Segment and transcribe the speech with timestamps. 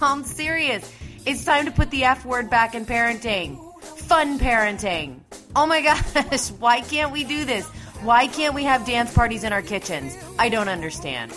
[0.00, 0.90] I'm serious.
[1.26, 3.58] It's time to put the F word back in parenting.
[3.82, 5.20] Fun parenting.
[5.56, 5.80] Oh my
[6.22, 7.66] gosh, why can't we do this?
[8.02, 10.16] Why can't we have dance parties in our kitchens?
[10.38, 11.32] I don't understand.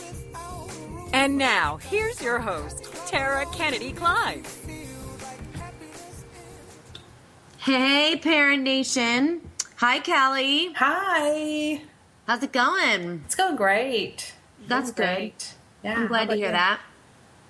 [1.13, 4.43] And now, here's your host, Tara Kennedy Klein.
[7.57, 9.41] Hey, Parent Nation.
[9.77, 10.73] Hi, Callie.
[10.73, 11.81] Hi.
[12.25, 13.21] How's it going?
[13.25, 14.33] It's going great.
[14.67, 15.15] That's Going good.
[15.15, 15.53] great.
[15.83, 15.99] Yeah.
[15.99, 16.51] I'm glad to hear you?
[16.51, 16.79] that.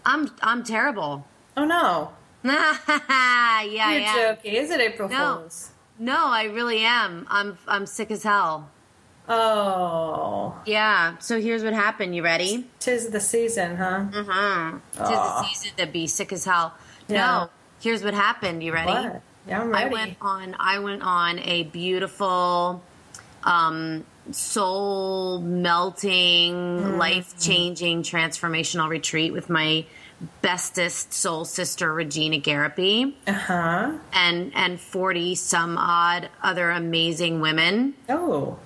[0.08, 1.26] I'm I'm terrible.
[1.58, 2.12] Oh no.
[2.44, 4.16] yeah, You're yeah.
[4.16, 4.54] joking.
[4.54, 5.40] Is it April No.
[5.42, 5.72] Fool's?
[6.00, 7.28] No, I really am.
[7.30, 8.70] I'm I'm sick as hell.
[9.30, 10.56] Oh.
[10.66, 11.18] Yeah.
[11.20, 12.16] So here's what happened.
[12.16, 12.66] You ready?
[12.80, 14.06] Tis the season, huh?
[14.10, 14.78] Mm-hmm.
[14.98, 16.74] Tis the season to be sick as hell.
[17.10, 17.18] Yeah.
[17.18, 17.50] No.
[17.82, 18.64] Here's what happened.
[18.64, 18.92] You ready?
[18.92, 19.22] What?
[19.48, 19.86] Yeah, I'm ready.
[19.86, 20.56] I went on.
[20.60, 22.82] I went on a beautiful,
[23.44, 26.98] um, soul melting, Mm-hmm.
[26.98, 29.86] life changing, transformational retreat with my
[30.42, 33.92] bestest soul sister Regina Garapi Uh-huh.
[34.14, 38.58] and and forty some odd other amazing women Oh.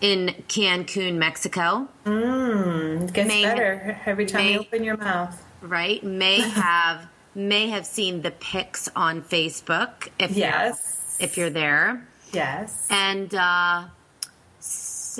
[0.00, 1.88] in Cancun, Mexico.
[2.06, 3.02] Mmm.
[3.08, 5.44] It gets May- better every time may- you open your mouth.
[5.62, 6.02] Right?
[6.04, 11.16] May have may have seen the pics on Facebook if Yes.
[11.18, 12.06] you're, if you're there.
[12.32, 12.86] Yes.
[12.88, 13.84] And uh,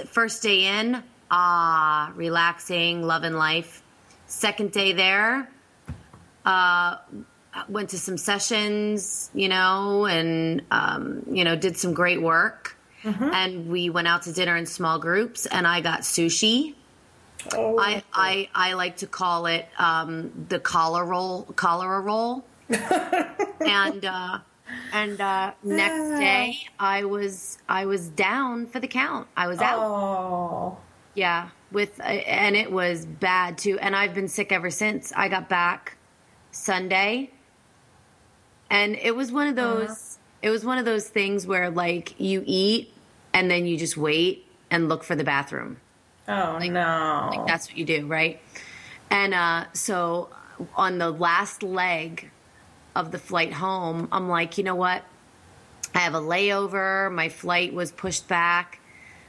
[0.07, 3.83] first day in, ah, relaxing, loving life.
[4.27, 5.51] Second day there,
[6.45, 6.97] uh,
[7.69, 12.77] went to some sessions, you know, and um, you know, did some great work.
[13.03, 16.75] And we went out to dinner in small groups, and I got sushi.
[17.55, 17.79] oh.
[17.79, 22.45] I, I I like to call it um, the cholera roll, cholera roll.
[22.69, 24.39] and uh,
[24.93, 29.29] and uh, next day, I was I was down for the count.
[29.37, 29.79] I was out.
[29.81, 30.79] Oh.
[31.15, 33.79] Yeah, with uh, and it was bad too.
[33.79, 35.13] And I've been sick ever since.
[35.17, 35.97] I got back
[36.51, 37.31] Sunday,
[38.71, 40.19] and it was one of those.
[40.43, 42.95] It was one of those things where like you eat
[43.33, 45.79] and then you just wait and look for the bathroom.
[46.29, 47.31] Oh no.
[47.31, 48.41] Like that's what you do, right?
[49.11, 50.31] And uh, so
[50.77, 52.31] on the last leg
[52.95, 55.05] of the flight home, I'm like, you know what?
[55.95, 57.13] I have a layover.
[57.13, 58.81] My flight was pushed back.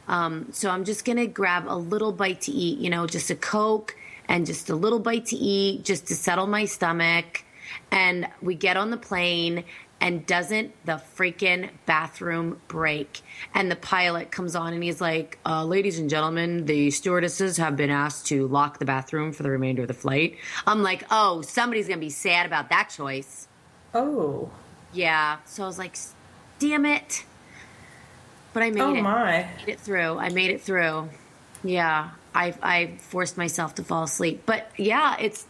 [0.07, 3.29] Um, so I'm just going to grab a little bite to eat, you know, just
[3.29, 3.95] a Coke
[4.27, 7.43] and just a little bite to eat just to settle my stomach.
[7.91, 9.63] And we get on the plane
[10.01, 13.21] and doesn't the freaking bathroom break?
[13.53, 17.77] And the pilot comes on and he's like, uh, ladies and gentlemen, the stewardesses have
[17.77, 20.37] been asked to lock the bathroom for the remainder of the flight.
[20.65, 23.47] I'm like, oh, somebody's going to be sad about that choice.
[23.93, 24.49] Oh.
[24.93, 25.37] Yeah.
[25.45, 25.97] So I was like,
[26.59, 27.25] damn it.
[28.53, 29.01] But I made Oh it.
[29.01, 29.47] my.
[29.65, 30.17] made it through.
[30.17, 31.09] I made it through.
[31.63, 32.11] Yeah.
[32.33, 34.43] I I forced myself to fall asleep.
[34.45, 35.45] But yeah, it's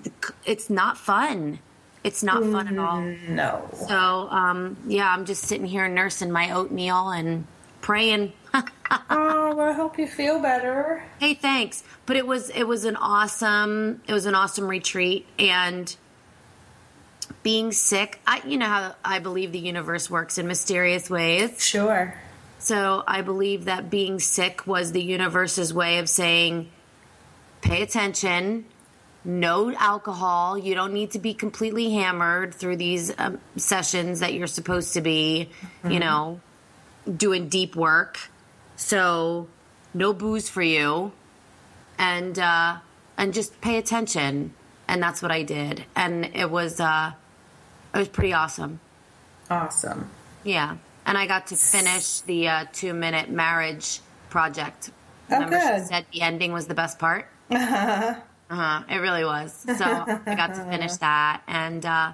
[0.46, 1.60] it's not fun.
[2.04, 3.02] It's not fun at all.
[3.30, 3.70] No.
[3.88, 7.46] So, um, yeah, I'm just sitting here nursing my oatmeal and
[7.82, 8.34] praying.
[9.10, 11.02] Oh, well, I hope you feel better.
[11.18, 11.82] hey, thanks.
[12.06, 15.96] But it was it was an awesome it was an awesome retreat and
[17.44, 18.20] being sick.
[18.26, 21.64] I you know how I believe the universe works in mysterious ways.
[21.64, 22.16] Sure.
[22.60, 26.70] So I believe that being sick was the universe's way of saying,
[27.62, 28.66] pay attention,
[29.26, 30.58] no alcohol.
[30.58, 35.02] You don't need to be completely hammered through these um, sessions that you're supposed to
[35.02, 35.50] be,
[35.90, 36.40] you know,
[37.18, 38.20] doing deep work.
[38.76, 39.48] So
[39.94, 41.12] no booze for you,
[41.98, 42.78] and uh,
[43.18, 44.54] and just pay attention.
[44.88, 47.14] And that's what I did, and it was uh,
[47.94, 48.80] it was pretty awesome.
[49.50, 50.10] Awesome.
[50.44, 54.00] Yeah, and I got to finish the uh, two minute marriage
[54.30, 54.92] project.
[55.30, 55.88] Oh, Remember, she good.
[55.88, 57.28] said the ending was the best part.
[57.52, 58.16] Uh huh.
[58.50, 58.84] uh-huh.
[58.90, 59.54] It really was.
[59.54, 62.14] So I got to finish that, and uh,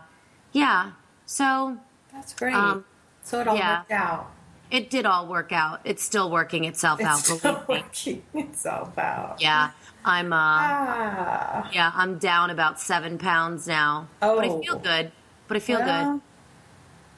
[0.52, 0.92] yeah,
[1.26, 1.78] so
[2.12, 2.56] That's great.
[2.56, 2.86] Um,
[3.24, 3.80] so it all yeah.
[3.80, 4.32] worked out.
[4.72, 5.82] it did all work out.
[5.84, 7.20] It's still working itself out.
[7.20, 9.42] It's Believe still working itself out.
[9.42, 9.72] Yeah,
[10.06, 10.34] I'm.
[10.34, 11.70] Uh, Ah.
[11.74, 14.62] yeah, I'm down about seven pounds now, Oh, but I Oh.
[14.62, 15.12] feel good.
[15.48, 16.22] But I feel Well,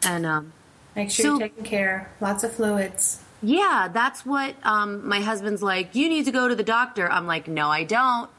[0.02, 0.54] good, and um,
[0.96, 2.12] Make sure So- you're taking care.
[2.20, 3.22] Lots of fluids.
[3.42, 5.96] Yeah, that's what um, my husband's like.
[5.96, 7.10] You need to go to the doctor.
[7.10, 8.30] I'm like, no, I don't.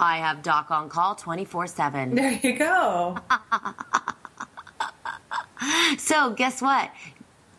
[0.00, 2.14] I have Doc on call 24 7.
[2.14, 3.18] There you go.
[5.98, 6.90] So, guess what?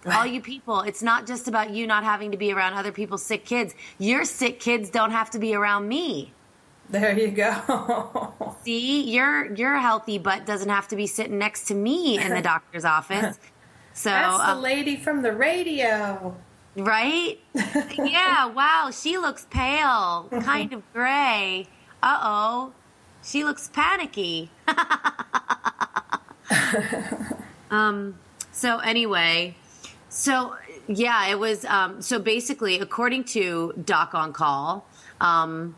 [0.06, 3.22] All you people, it's not just about you not having to be around other people's
[3.24, 3.76] sick kids.
[3.98, 6.32] Your sick kids don't have to be around me.
[6.90, 8.34] There you go.
[8.66, 12.42] See, your your healthy butt doesn't have to be sitting next to me in the
[12.54, 13.38] doctor's office.
[13.94, 16.36] So, That's the uh, lady from the radio.
[16.76, 17.40] right?
[17.98, 21.68] yeah, wow, she looks pale, kind of gray.
[22.02, 22.74] Uh oh,
[23.24, 24.50] she looks panicky.
[27.72, 28.16] um.
[28.52, 29.56] So anyway,
[30.10, 30.56] so
[30.88, 31.66] yeah, it was.
[31.66, 32.02] Um.
[32.02, 34.86] So basically, according to Doc on Call,
[35.22, 35.76] um,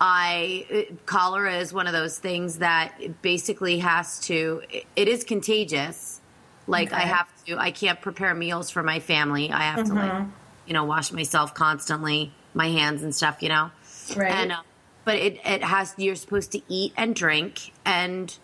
[0.00, 4.62] I cholera is one of those things that basically has to.
[4.94, 6.20] It, is contagious.
[6.66, 7.56] Like I have to.
[7.58, 9.50] I can't prepare meals for my family.
[9.50, 10.26] I have to like,
[10.66, 13.42] you know, wash myself constantly, my hands and stuff.
[13.42, 13.70] You know,
[14.14, 14.32] Right.
[14.32, 14.62] and uh,
[15.04, 15.94] but it it has.
[15.96, 18.36] You're supposed to eat and drink and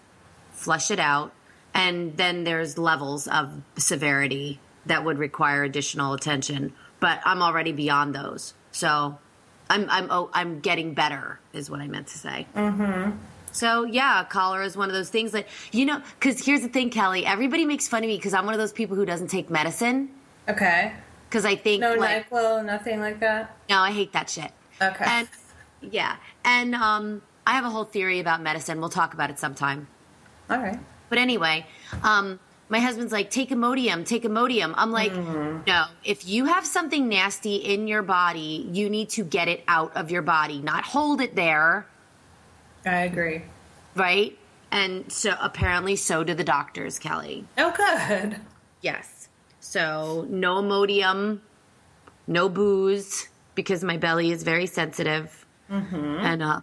[0.53, 1.33] flush it out,
[1.75, 6.73] and then there's levels of severity that would require additional attention.
[7.01, 9.19] But I'm already beyond those, so
[9.73, 12.47] I'm I'm oh, I'm getting better, is what I meant to say.
[12.55, 13.13] Mm-hmm.
[13.53, 16.03] So yeah, cholera is one of those things that you know.
[16.19, 17.25] Because here's the thing, Kelly.
[17.25, 20.11] Everybody makes fun of me because I'm one of those people who doesn't take medicine.
[20.49, 20.93] Okay.
[21.29, 23.57] Because I think No like NyQuil, nothing like that.
[23.71, 24.51] no, I hate that shit.
[24.81, 25.05] Okay.
[25.07, 25.29] And
[25.81, 28.79] yeah, and um, I have a whole theory about medicine.
[28.79, 29.87] We'll talk about it sometime.
[30.51, 30.79] All right.
[31.09, 31.67] But anyway,
[32.03, 34.73] um, my husband's like, take Imodium, take Imodium.
[34.77, 39.49] I'm like, no, if you have something nasty in your body, you need to get
[39.49, 41.87] it out of your body, not hold it there,
[42.87, 43.43] I agree.
[43.95, 44.39] right?
[44.71, 47.45] And so apparently, so do the doctors, Kelly.
[47.59, 48.37] Oh, good.
[48.81, 49.29] Yes.
[49.61, 51.41] So no Imodium,
[52.27, 55.45] no booze, because my belly is very sensitive.
[55.69, 56.61] And uh,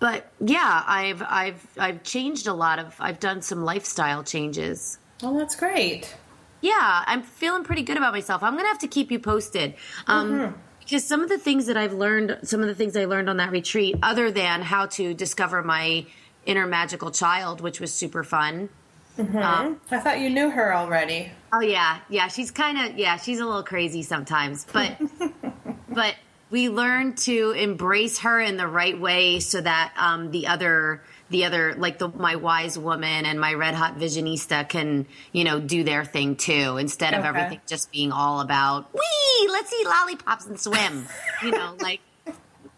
[0.00, 2.94] but yeah, I've I've I've changed a lot of.
[3.00, 4.98] I've done some lifestyle changes.
[5.22, 6.16] Well, that's great.
[6.60, 8.42] Yeah, I'm feeling pretty good about myself.
[8.42, 9.74] I'm gonna have to keep you posted.
[10.06, 10.56] Um, mm-hmm.
[10.80, 13.36] Because some of the things that I've learned, some of the things I learned on
[13.36, 16.06] that retreat, other than how to discover my
[16.46, 18.70] inner magical child, which was super fun.
[19.18, 19.36] Mm-hmm.
[19.36, 21.30] Um, I thought you knew her already.
[21.52, 22.28] Oh yeah, yeah.
[22.28, 23.16] She's kind of yeah.
[23.16, 24.96] She's a little crazy sometimes, but
[25.88, 26.14] but
[26.50, 31.44] we learn to embrace her in the right way so that um, the other the
[31.44, 35.84] other like the my wise woman and my red hot visionista can you know do
[35.84, 37.28] their thing too instead of Okay.
[37.28, 41.06] everything just being all about wee let's eat lollipops and swim
[41.44, 42.00] you know like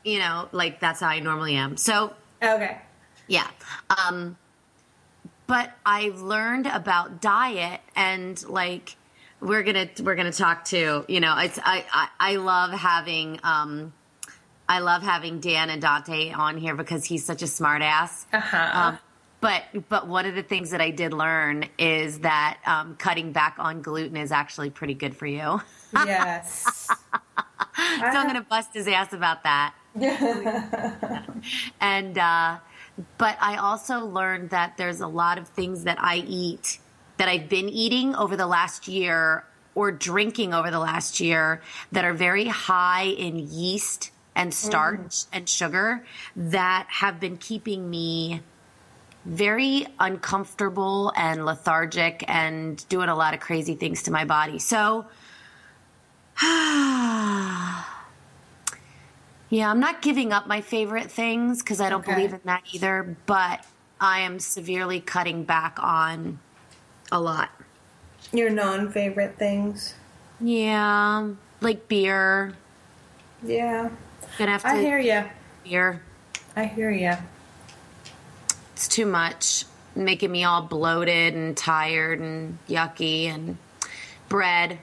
[0.02, 2.12] you know like that's how I normally am so
[2.42, 2.78] Okay.
[3.28, 3.46] yeah.
[4.08, 4.36] Um,
[5.46, 8.96] but I've learned about diet and like
[9.40, 13.92] we're gonna we're gonna talk to you know it's I I, I love having um
[14.68, 18.24] I love having Dan Indante on here because he's such a smart ass.
[18.32, 18.70] Uh-huh.
[18.72, 18.98] Um,
[19.40, 23.56] but but one of the things that I did learn is that um, cutting back
[23.58, 25.60] on gluten is actually pretty good for you.
[25.92, 26.86] Yes.
[26.86, 26.96] so
[27.76, 29.74] I'm gonna bust his ass about that.
[31.80, 32.58] and uh,
[33.18, 36.78] but I also learned that there's a lot of things that I eat
[37.20, 39.44] that I've been eating over the last year
[39.74, 41.60] or drinking over the last year
[41.92, 45.26] that are very high in yeast and starch mm.
[45.34, 46.02] and sugar
[46.34, 48.40] that have been keeping me
[49.26, 54.58] very uncomfortable and lethargic and doing a lot of crazy things to my body.
[54.58, 55.04] So
[56.40, 57.84] Yeah,
[59.70, 62.14] I'm not giving up my favorite things because I don't Okay.
[62.14, 63.66] believe in that either, but
[64.00, 66.38] I am severely cutting back on
[67.12, 67.50] a lot.
[68.32, 69.94] Your non favorite things.
[70.40, 72.54] Yeah, like beer.
[73.42, 73.90] Yeah.
[74.38, 75.24] Gonna have to I hear you.
[75.64, 76.02] beer.
[76.56, 77.14] I hear you.
[78.72, 79.64] It's too much,
[79.94, 83.58] making me all bloated and tired and yucky and
[84.28, 84.78] bread.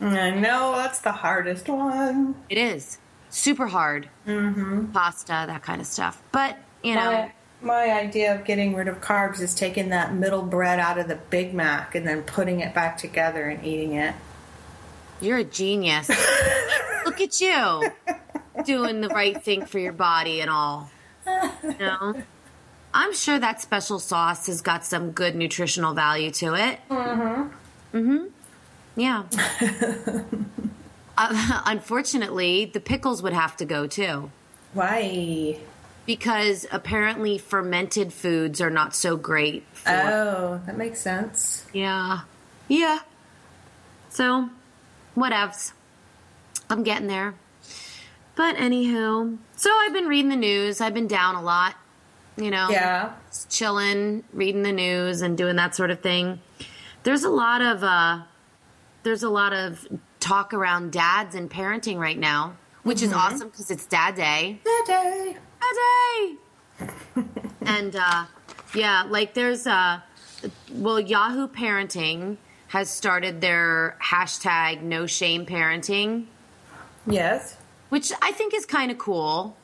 [0.00, 2.34] I know that's the hardest one.
[2.48, 2.98] It is
[3.30, 4.08] super hard.
[4.26, 4.86] Mm-hmm.
[4.86, 6.20] Pasta, that kind of stuff.
[6.32, 7.30] But you know,
[7.62, 11.16] My, idea of getting rid of carbs is taking that middle bread out of the
[11.16, 14.14] Big Mac and then putting it back together and eating it.
[15.20, 16.08] You're a genius.
[17.04, 17.92] Look at you
[18.64, 20.90] doing the right thing for your body and all.
[21.26, 22.22] You know?
[22.94, 26.80] I'm sure that special sauce has got some good nutritional value to it.
[26.90, 27.96] Mm-hmm.
[27.96, 28.26] Mm-hmm.
[28.96, 29.24] Yeah.
[31.18, 34.30] uh, unfortunately, the pickles would have to go too.
[34.74, 35.58] Why?
[36.06, 41.64] Because apparently fermented foods are not so great for Oh, that makes sense.
[41.72, 42.20] Yeah.
[42.68, 42.98] Yeah.
[44.08, 44.50] So,
[45.16, 45.72] whatevs.
[46.68, 47.34] I'm getting there.
[48.34, 50.80] But anywho, so I've been reading the news.
[50.80, 51.76] I've been down a lot,
[52.36, 52.68] you know.
[52.70, 53.12] Yeah.
[53.28, 56.40] Just chilling, reading the news and doing that sort of thing.
[57.02, 58.22] There's a lot of uh
[59.02, 59.86] there's a lot of
[60.20, 64.60] talk around dads and parenting right now, which is awesome because it's dad day.
[64.64, 65.36] Dad day.
[67.62, 68.24] and uh
[68.74, 70.00] yeah, like there's uh
[70.72, 72.36] well Yahoo Parenting
[72.68, 76.24] has started their hashtag no shame parenting
[77.06, 77.56] Yes.
[77.90, 79.56] which I think is kind of cool.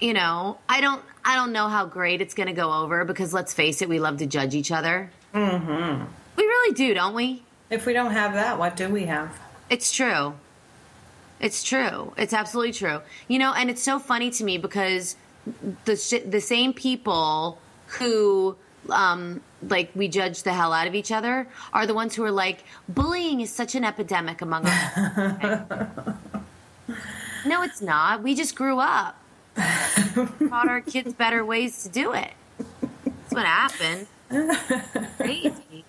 [0.00, 3.32] You know, I don't I don't know how great it's going to go over because
[3.34, 5.10] let's face it, we love to judge each other.
[5.34, 6.04] Mm-hmm.
[6.36, 7.42] We really do, don't we?
[7.70, 9.36] If we don't have that, what do we have?
[9.68, 10.34] It's true.
[11.40, 12.12] It's true.
[12.16, 13.00] It's absolutely true.
[13.26, 15.16] You know, and it's so funny to me because
[15.84, 17.58] the sh- the same people
[17.98, 18.56] who
[18.90, 22.30] um like we judge the hell out of each other are the ones who are
[22.30, 24.96] like bullying is such an epidemic among us.
[27.46, 28.22] no, it's not.
[28.22, 29.16] We just grew up.
[29.56, 32.32] Taught our kids better ways to do it.
[32.58, 34.06] That's what happened.
[35.16, 35.84] Crazy.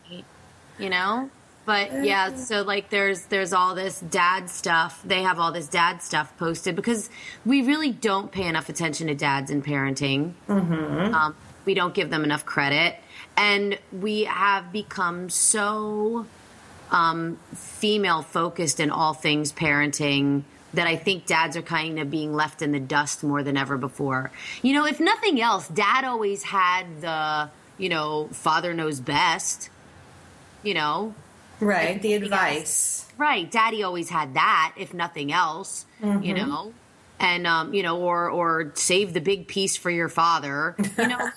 [0.80, 1.30] You know?
[1.68, 5.02] But yeah, so like there's there's all this dad stuff.
[5.04, 7.10] They have all this dad stuff posted because
[7.46, 10.32] we really don't pay enough attention to dads in parenting.
[10.48, 11.14] Mm-hmm.
[11.14, 12.96] Um, we don't give them enough credit,
[13.36, 16.26] and we have become so
[16.90, 20.44] um, female focused in all things parenting
[20.74, 23.76] that I think dads are kind of being left in the dust more than ever
[23.78, 24.32] before.
[24.62, 29.70] You know, if nothing else, dad always had the you know father knows best.
[30.64, 31.14] You know,
[31.60, 32.02] Right.
[32.02, 32.42] The Everything else.
[32.50, 33.06] advice.
[33.18, 33.50] Right.
[33.50, 36.74] Daddy always had that, if nothing else, you know.
[37.20, 40.76] And um, you know, or or save the big piece for your father.
[41.00, 41.30] You know,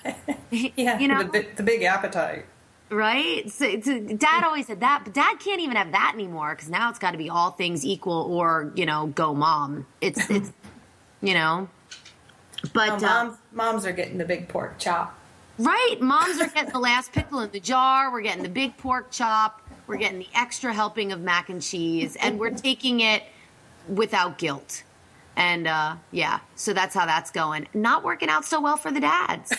[0.51, 0.99] Yeah.
[0.99, 2.45] you know, the, the big appetite.
[2.91, 3.51] right?
[3.51, 6.91] So, so dad always said that, but dad can't even have that anymore because now
[6.91, 9.87] it's got to be all things equal, or you know, go mom.
[10.03, 10.53] It's it's
[11.23, 11.71] you know,
[12.75, 15.17] but Oh, uh, moms, moms are getting the big pork chop.
[15.59, 15.97] Right.
[16.01, 18.13] Moms are getting the last pickle in the jar.
[18.13, 19.60] We're getting the big pork chop.
[19.91, 22.15] We're getting the extra helping of mac and cheese.
[22.15, 23.25] And we're taking it
[23.89, 24.85] without guilt.
[25.35, 27.67] And uh, yeah, so that's how that's going.
[27.75, 29.53] Not working out so well for the dads.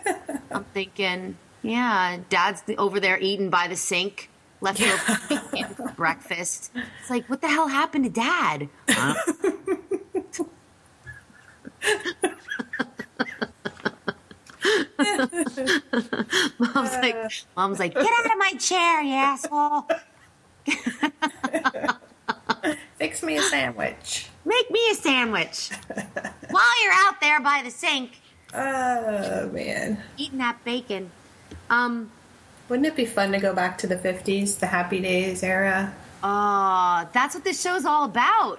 [0.50, 4.30] I'm thinking, yeah, dad's over there eating by the sink,
[4.62, 6.72] leftover bacon for breakfast.
[7.00, 8.70] It's like, what the hell happened to dad?
[16.58, 17.13] Mom's like,
[17.56, 19.86] mom's like, get out of my chair, you asshole.
[22.98, 24.28] Fix me a sandwich.
[24.44, 25.70] Make me a sandwich.
[26.50, 28.20] While you're out there by the sink
[28.54, 30.02] Oh, man.
[30.16, 31.10] eating that bacon.
[31.70, 32.10] Um,
[32.68, 35.94] Wouldn't it be fun to go back to the 50s, the happy days era?
[36.22, 38.58] oh, that's what this show's all about.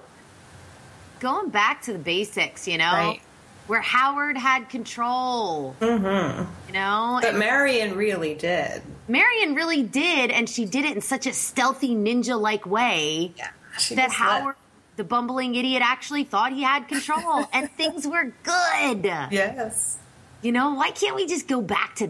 [1.18, 2.92] Going back to the basics, you know?
[2.92, 3.20] Right.
[3.66, 5.74] Where Howard had control.
[5.80, 6.44] Mm-hmm.
[6.68, 7.18] You know?
[7.20, 8.82] But Marion really did.
[9.08, 13.48] Marion really did, and she did it in such a stealthy ninja like way Yeah.
[13.48, 14.56] That just let- Howard,
[14.96, 19.04] the bumbling idiot, actually thought he had control and things were good.
[19.04, 19.98] Yes.
[20.42, 22.06] You know, why can't we just go back to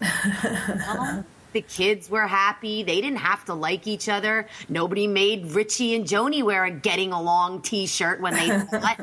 [0.00, 1.24] that?
[1.54, 2.82] The kids were happy.
[2.82, 4.46] They didn't have to like each other.
[4.68, 9.00] Nobody made Richie and Joanie wear a getting along t shirt when they fought.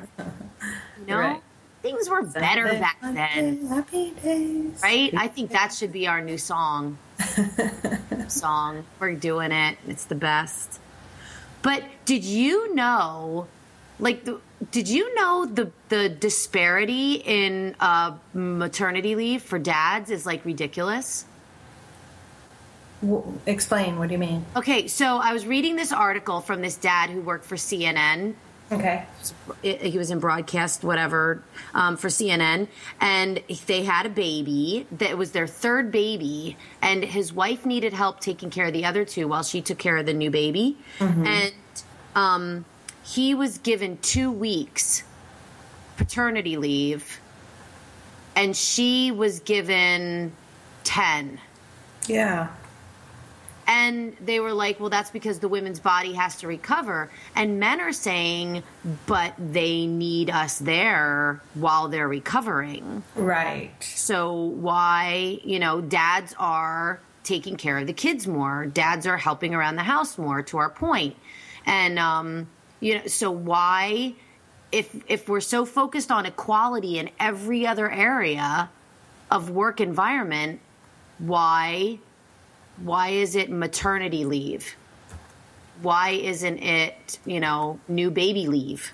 [0.99, 1.17] You know?
[1.17, 1.41] Right.
[1.85, 3.67] Things were better back then.
[3.67, 4.81] Happy days.
[4.81, 5.13] Right?
[5.15, 6.97] I think that should be our new song.
[8.27, 8.85] song.
[8.99, 9.77] We're doing it.
[9.87, 10.79] It's the best.
[11.61, 13.45] But did you know,
[13.99, 20.25] like, the, did you know the the disparity in uh, maternity leave for dads is
[20.25, 21.25] like ridiculous?
[23.45, 23.99] Explain.
[23.99, 24.43] What do you mean?
[24.55, 28.33] Okay, so I was reading this article from this dad who worked for CNN
[28.75, 29.05] Okay.
[29.61, 31.41] he was in broadcast whatever
[31.73, 32.67] um, for CNN,
[33.01, 38.19] and they had a baby that was their third baby, and his wife needed help
[38.19, 41.53] taking care of the other two while she took care of the new baby, and
[42.15, 42.65] um,
[43.03, 45.03] he was given two weeks
[45.97, 47.19] paternity leave,
[48.35, 50.33] and she was given
[50.83, 51.39] ten.
[52.07, 52.49] Yeah.
[53.67, 57.09] And they were like, well, that's because the women's body has to recover.
[57.35, 58.63] And men are saying,
[59.07, 63.03] but they need us there while they're recovering.
[63.15, 63.71] Right.
[63.81, 68.67] So why, you know, dads are taking care of the kids more.
[68.67, 71.15] Dads are helping around the house more to our point.
[71.65, 72.47] And um,
[72.79, 74.13] you know, so why
[74.71, 78.69] if if we're so focused on equality in every other area
[79.31, 80.59] of work environment,
[81.17, 81.99] why
[82.77, 84.75] why is it maternity leave?
[85.81, 88.93] Why isn't it, you know, new baby leave?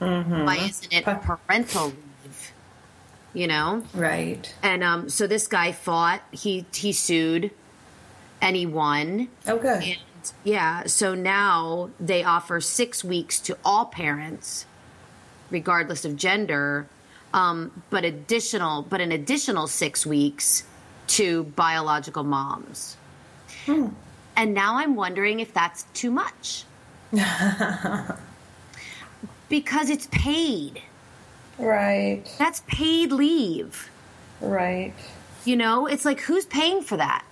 [0.00, 0.44] Mm-hmm.
[0.44, 2.52] Why isn't it parental leave?
[3.32, 3.84] You know?
[3.94, 4.52] Right.
[4.62, 6.22] And um, so this guy fought.
[6.32, 7.50] He he sued,
[8.40, 9.28] and he won.
[9.46, 9.82] Oh, good.
[9.82, 9.98] And
[10.44, 14.66] yeah, so now they offer six weeks to all parents,
[15.50, 16.88] regardless of gender,
[17.32, 20.64] um, but additional, but an additional six weeks
[21.10, 22.96] to biological moms.
[23.66, 23.88] Hmm.
[24.36, 26.64] And now I'm wondering if that's too much.
[29.48, 30.80] because it's paid.
[31.58, 32.22] Right.
[32.38, 33.90] That's paid leave.
[34.40, 34.94] Right.
[35.44, 37.24] You know, it's like who's paying for that?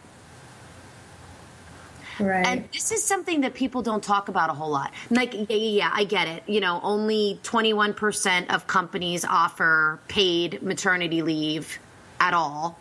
[2.18, 2.44] Right.
[2.46, 4.92] And this is something that people don't talk about a whole lot.
[5.08, 6.42] Like, yeah, yeah, I get it.
[6.48, 11.78] You know, only 21% of companies offer paid maternity leave
[12.18, 12.76] at all.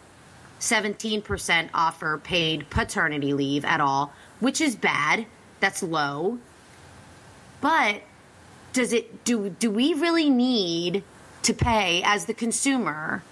[0.59, 5.25] 17% offer paid paternity leave at all, which is bad.
[5.59, 6.39] That's low.
[7.61, 8.01] But
[8.73, 11.03] does it do do we really need
[11.43, 13.23] to pay as the consumer?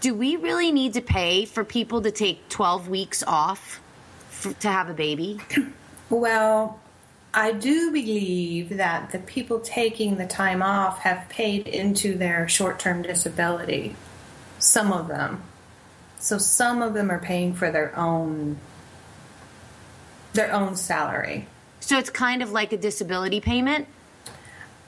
[0.00, 3.80] Do we really need to pay for people to take 12 weeks off
[4.30, 5.40] for, to have a baby?
[6.10, 6.80] Well,
[7.32, 12.78] I do believe that the people taking the time off have paid into their short
[12.78, 13.96] term disability.
[14.58, 15.42] Some of them.
[16.22, 18.56] So some of them are paying for their own
[20.34, 21.46] their own salary.
[21.80, 23.88] So it's kind of like a disability payment?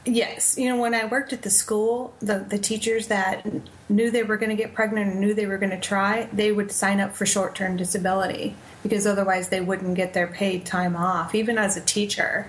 [0.07, 3.45] Yes, you know when I worked at the school, the the teachers that
[3.89, 6.53] knew they were going to get pregnant and knew they were going to try, they
[6.53, 10.95] would sign up for short term disability because otherwise they wouldn't get their paid time
[10.95, 12.47] off, even as a teacher.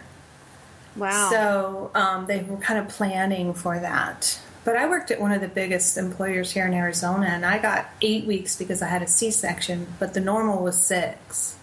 [0.96, 1.30] Wow!
[1.32, 4.40] So um, they were kind of planning for that.
[4.66, 7.88] But I worked at one of the biggest employers here in Arizona, and I got
[8.02, 11.56] eight weeks because I had a C section, but the normal was six.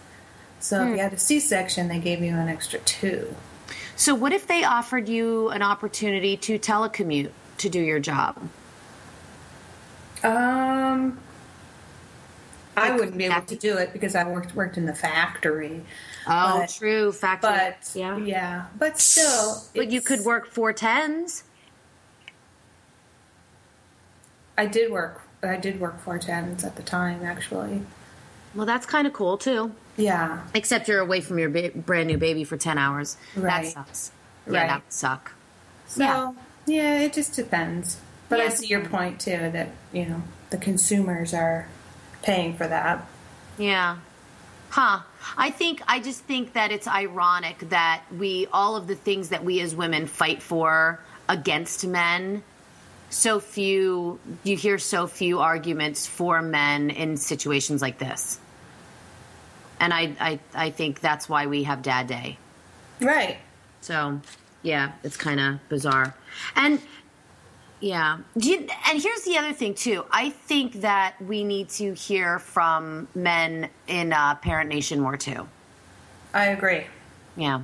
[0.61, 0.87] So hmm.
[0.87, 3.35] if you had a C section, they gave you an extra two.
[3.95, 8.37] So, what if they offered you an opportunity to telecommute to do your job?
[10.23, 11.19] Um,
[12.75, 15.83] I wouldn't be able to do it because I worked worked in the factory.
[16.25, 17.51] Oh, but, true, factory.
[17.51, 21.43] But yeah, yeah, but still, but you could work four tens.
[24.57, 25.21] I did work.
[25.41, 27.81] I did work four tens at the time, actually.
[28.55, 29.73] Well, that's kind of cool too.
[29.97, 30.41] Yeah.
[30.53, 33.17] Except you're away from your ba- brand new baby for 10 hours.
[33.35, 33.63] Right.
[33.63, 34.11] That sucks.
[34.47, 34.67] Yeah, right.
[34.67, 35.33] that would suck.
[35.87, 36.33] So, yeah.
[36.65, 37.99] yeah, it just depends.
[38.29, 41.67] But yeah, I see your point too that, you know, the consumers are
[42.21, 43.05] paying for that.
[43.57, 43.97] Yeah.
[44.69, 45.01] Huh.
[45.37, 49.43] I think, I just think that it's ironic that we, all of the things that
[49.43, 52.43] we as women fight for against men,
[53.13, 58.39] so few, you hear so few arguments for men in situations like this
[59.83, 62.37] and I, I I think that's why we have Dad Day.
[63.01, 63.37] Right.
[63.81, 64.21] So,
[64.61, 66.15] yeah, it's kind of bizarre,
[66.55, 66.79] and
[67.81, 70.05] yeah, you, and here's the other thing too.
[70.09, 75.47] I think that we need to hear from men in uh, Parent Nation more too.
[76.33, 76.85] I agree.
[77.35, 77.63] Yeah.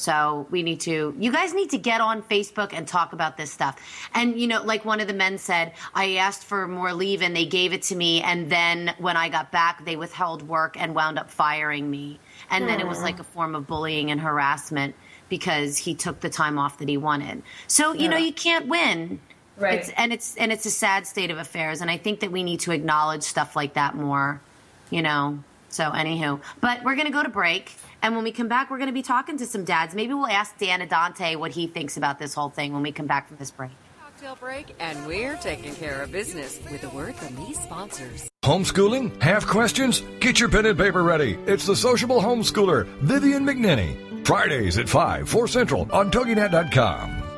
[0.00, 3.52] So we need to, you guys need to get on Facebook and talk about this
[3.52, 3.78] stuff.
[4.14, 7.36] And, you know, like one of the men said, I asked for more leave and
[7.36, 8.22] they gave it to me.
[8.22, 12.18] And then when I got back, they withheld work and wound up firing me.
[12.48, 14.94] And then it was like a form of bullying and harassment
[15.28, 17.42] because he took the time off that he wanted.
[17.66, 19.20] So, you know, you can't win.
[19.58, 19.80] Right.
[19.80, 21.82] It's, and it's and it's a sad state of affairs.
[21.82, 24.40] And I think that we need to acknowledge stuff like that more,
[24.88, 25.44] you know.
[25.70, 27.72] So, anywho, but we're going to go to break.
[28.02, 29.94] And when we come back, we're going to be talking to some dads.
[29.94, 33.06] Maybe we'll ask Dan Indante what he thinks about this whole thing when we come
[33.06, 33.70] back from this break.
[34.00, 38.28] Cocktail break, and we're taking care of business with a word from these sponsors.
[38.44, 39.20] Homeschooling?
[39.22, 40.02] Have questions?
[40.20, 41.38] Get your pen and paper ready.
[41.46, 44.26] It's the sociable homeschooler, Vivian McNinney.
[44.26, 47.19] Fridays at 5, 4 Central on TogiNet.com.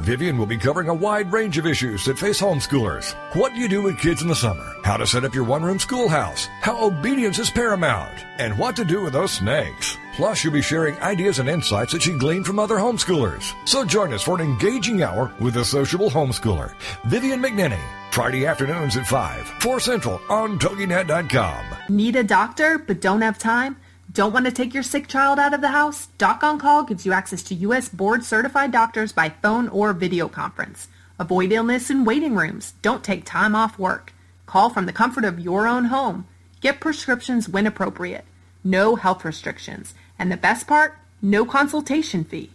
[0.00, 3.12] Vivian will be covering a wide range of issues that face homeschoolers.
[3.34, 5.62] What do you do with kids in the summer, how to set up your one
[5.62, 9.98] room schoolhouse, how obedience is paramount, and what to do with those snakes.
[10.16, 13.54] Plus, she'll be sharing ideas and insights that she gleaned from other homeschoolers.
[13.68, 17.80] So join us for an engaging hour with the sociable homeschooler, Vivian McNinney.
[18.10, 21.64] Friday afternoons at 5, 4 Central on TogiNet.com.
[21.88, 23.76] Need a doctor but don't have time?
[24.10, 26.06] Don't want to take your sick child out of the house?
[26.18, 27.88] Doc on Call gives you access to U.S.
[27.88, 30.88] board certified doctors by phone or video conference.
[31.20, 32.74] Avoid illness in waiting rooms.
[32.82, 34.12] Don't take time off work.
[34.46, 36.26] Call from the comfort of your own home.
[36.60, 38.24] Get prescriptions when appropriate.
[38.64, 39.94] No health restrictions.
[40.18, 40.98] And the best part?
[41.22, 42.50] No consultation fee.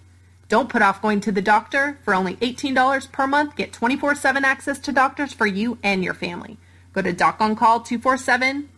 [0.49, 1.99] Don't put off going to the doctor.
[2.03, 6.57] For only $18 per month, get 24-7 access to doctors for you and your family.
[6.91, 8.69] Go to doconcall247.com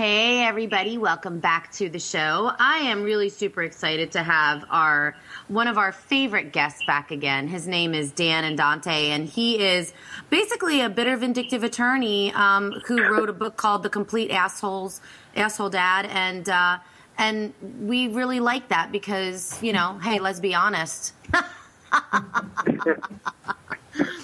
[0.00, 2.50] Hey, everybody, welcome back to the show.
[2.58, 5.14] I am really super excited to have our
[5.48, 7.48] one of our favorite guests back again.
[7.48, 9.92] His name is Dan Indante, and he is
[10.30, 15.02] basically a bitter, vindictive attorney um, who wrote a book called The Complete Assholes
[15.36, 16.78] Asshole Dad, and uh,
[17.18, 21.12] and we really like that because you know, hey, let's be honest.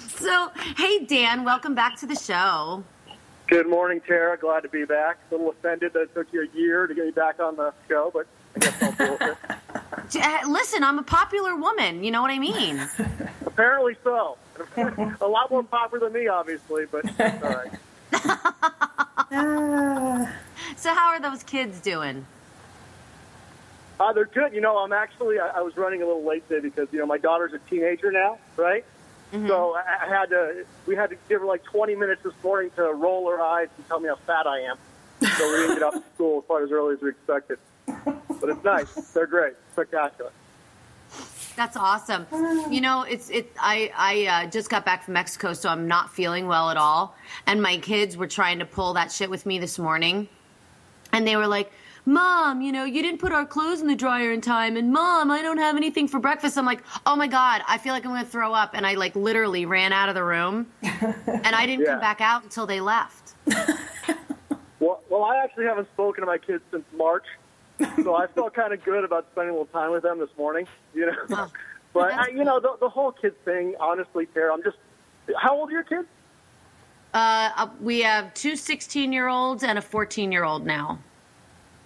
[0.07, 2.83] so, hey, Dan, welcome back to the show.
[3.47, 4.37] Good morning, Tara.
[4.37, 5.17] Glad to be back.
[5.31, 7.73] A little offended that it took you a year to get me back on the
[7.87, 9.37] show, but I guess I'll deal with it.
[10.15, 12.01] Uh, Listen, I'm a popular woman.
[12.01, 12.87] You know what I mean?
[13.45, 14.37] Apparently so.
[14.77, 17.71] a lot more popular than me, obviously, but all right.
[18.13, 20.31] Ah,
[20.77, 22.25] So, how are those kids doing?
[23.99, 24.53] Uh, they're good.
[24.53, 27.05] You know, I'm actually, I, I was running a little late today because, you know,
[27.05, 28.85] my daughter's a teenager now, right?
[29.31, 32.71] So I, I had to, we had to give her like 20 minutes this morning
[32.75, 34.77] to roll her eyes and tell me how fat I am.
[35.37, 37.59] So we didn't get off to school quite as early as we expected.
[37.85, 38.93] But it's nice.
[39.11, 39.53] They're great.
[39.73, 40.31] Spectacular.
[41.55, 42.27] That's awesome.
[42.69, 43.51] You know, it's it.
[43.59, 47.15] I I uh, just got back from Mexico, so I'm not feeling well at all.
[47.47, 50.29] And my kids were trying to pull that shit with me this morning,
[51.11, 51.71] and they were like,
[52.07, 55.29] "Mom, you know, you didn't put our clothes in the dryer in time." And Mom,
[55.29, 56.57] I don't have anything for breakfast.
[56.57, 58.95] I'm like, "Oh my god, I feel like I'm going to throw up." And I
[58.95, 61.91] like literally ran out of the room, and I didn't Yeah.
[61.91, 63.35] come back out until they left.
[64.79, 67.25] Well, well, I actually haven't spoken to my kids since March,
[68.03, 70.67] so I felt kind of good about spending a little time with them this morning.
[70.93, 71.51] You know, Oh,
[71.93, 73.73] but I, you know the, the whole kid thing.
[73.79, 74.77] Honestly, Tara, I'm just.
[75.35, 76.07] How old are your kids?
[77.11, 80.99] Uh, uh, we have two 16 year olds and a 14 year old now.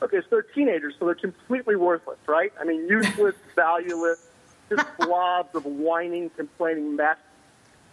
[0.01, 2.51] Okay, so they're teenagers, so they're completely worthless, right?
[2.59, 4.27] I mean, useless, valueless,
[4.69, 7.17] just blobs of whining, complaining mess.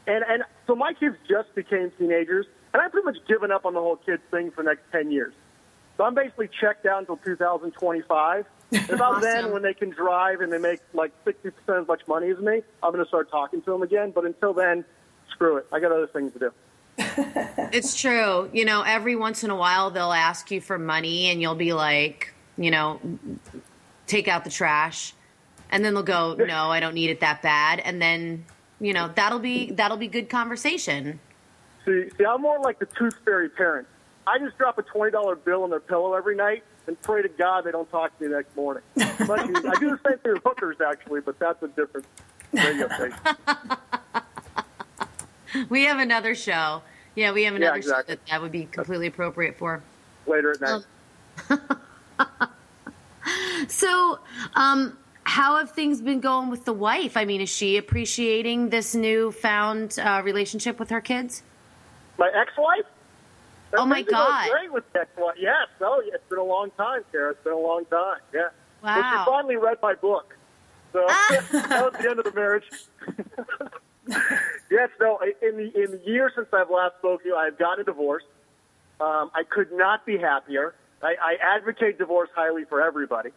[0.07, 3.75] And and so my kids just became teenagers, and I've pretty much given up on
[3.75, 5.35] the whole kids thing for the next ten years.
[5.99, 8.47] So I'm basically checked out until 2025.
[8.90, 12.38] About then, when they can drive and they make like 60% as much money as
[12.38, 14.12] me, I'm going to start talking to them again.
[14.12, 14.85] But until then,
[15.31, 15.66] screw it.
[15.73, 16.53] I got other things to do.
[16.99, 18.49] It's true.
[18.53, 21.73] You know, every once in a while they'll ask you for money and you'll be
[21.73, 23.01] like, you know,
[24.07, 25.15] take out the trash.
[25.71, 28.47] And then they'll go, "No, I don't need it that bad." And then,
[28.81, 31.21] you know, that'll be that'll be good conversation.
[31.85, 33.87] See, see, I'm more like the tooth fairy parent.
[34.27, 37.29] I just drop a twenty dollar bill on their pillow every night and pray to
[37.29, 38.83] God they don't talk to me the next morning.
[38.97, 42.07] I do the same thing with hookers, actually, but that's a different
[42.53, 43.19] radio station.
[45.69, 46.83] We have another show.
[47.15, 48.15] Yeah, we have Yeah, another exactly.
[48.15, 49.83] show that that would be completely appropriate for.
[50.27, 51.61] Later at night.
[53.69, 54.19] So,
[54.55, 57.17] um, how have things been going with the wife?
[57.17, 61.43] I mean, is she appreciating this newfound uh, relationship with her kids?
[62.19, 62.87] My ex-wife.
[63.77, 64.51] Oh, my Things are going God.
[64.51, 65.35] Great with ex-wife.
[65.39, 65.69] Yes.
[65.81, 66.15] Oh, yeah.
[66.15, 67.33] It's been a long time, Kara.
[67.33, 68.19] It's been a long time.
[68.33, 68.49] Yeah.
[68.83, 69.25] Wow.
[69.25, 70.35] she finally read my book.
[70.93, 72.65] So that was the end of the marriage.
[74.71, 75.18] yes, no.
[75.42, 78.25] In the in the year since I've last spoke to you, I've gotten a divorce.
[79.01, 80.75] Um, I could not be happier.
[81.03, 83.31] I, I advocate divorce highly for everybody.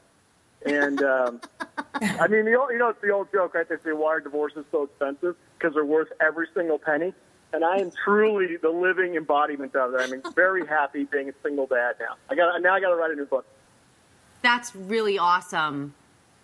[0.65, 1.41] And um,
[2.01, 3.67] I mean, the old, you know, it's the old joke, right?
[3.67, 7.13] They say, "Why are divorces so expensive?" Because they're worth every single penny.
[7.53, 10.09] And I am truly the living embodiment of that.
[10.09, 12.15] I'm very happy being a single dad now.
[12.29, 12.73] I got now.
[12.73, 13.45] I got to write a new book.
[14.41, 15.93] That's really awesome.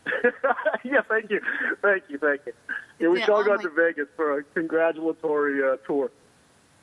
[0.83, 1.41] yeah, thank you,
[1.81, 2.53] thank you, thank you.
[2.99, 6.11] Yeah, we all go my- to Vegas for a congratulatory uh, tour.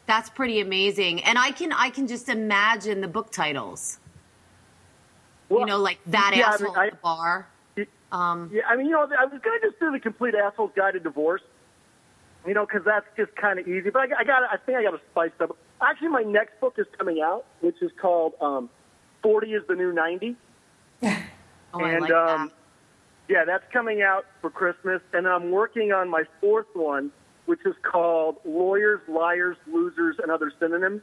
[0.06, 1.24] That's pretty amazing.
[1.24, 3.98] And I can I can just imagine the book titles.
[5.50, 7.48] you know, like that yeah, I mean, asshole I- at the bar.
[8.12, 10.70] Um, Yeah, I mean, you know, I was going to just do the complete asshole's
[10.76, 11.42] guide to divorce.
[12.46, 13.90] You know, because that's just kind of easy.
[13.90, 15.56] But I, I got, I think I got to spice up.
[15.80, 18.68] Actually, my next book is coming out, which is called um,
[19.22, 20.36] "40 is the New 90."
[21.02, 21.08] oh,
[21.72, 22.54] I and like um, that.
[23.28, 25.00] Yeah, that's coming out for Christmas.
[25.12, 27.10] And I'm working on my fourth one,
[27.46, 31.02] which is called Lawyers, Liars, Losers, and Other Synonyms.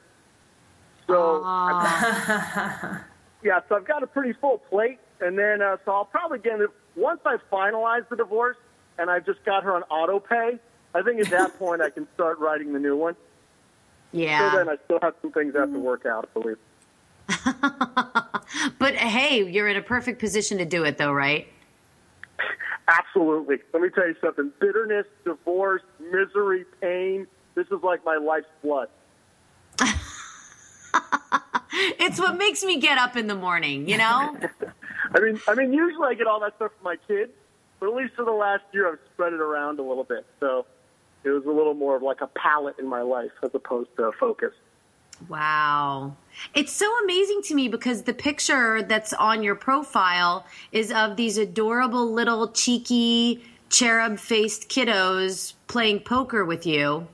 [1.08, 3.04] So, Aw.
[3.44, 6.62] yeah, so I've got a pretty full plate, and then uh, so I'll probably get
[6.62, 8.58] it once I finalize the divorce
[9.02, 10.60] and I've just got her on auto pay.
[10.94, 13.16] I think at that point I can start writing the new one.
[14.12, 14.52] yeah.
[14.52, 16.58] So then I still have some things I have to work out, I believe.
[18.80, 21.48] but hey, you're in a perfect position to do it, though, right?
[22.98, 23.58] Absolutely.
[23.74, 24.52] Let me tell you something.
[24.60, 27.28] Bitterness, divorce, misery, pain.
[27.56, 28.90] This is like my life's blood.
[31.74, 34.36] It's what makes me get up in the morning, you know?
[35.16, 37.32] I mean, I mean, usually I get all that stuff from my kids,
[37.80, 40.26] but at least for the last year, I've spread it around a little bit.
[40.40, 40.66] So
[41.24, 44.04] it was a little more of like a palette in my life as opposed to
[44.06, 44.52] a focus.
[45.30, 46.16] Wow.
[46.54, 51.38] It's so amazing to me because the picture that's on your profile is of these
[51.38, 57.08] adorable little cheeky cherub faced kiddos playing poker with you.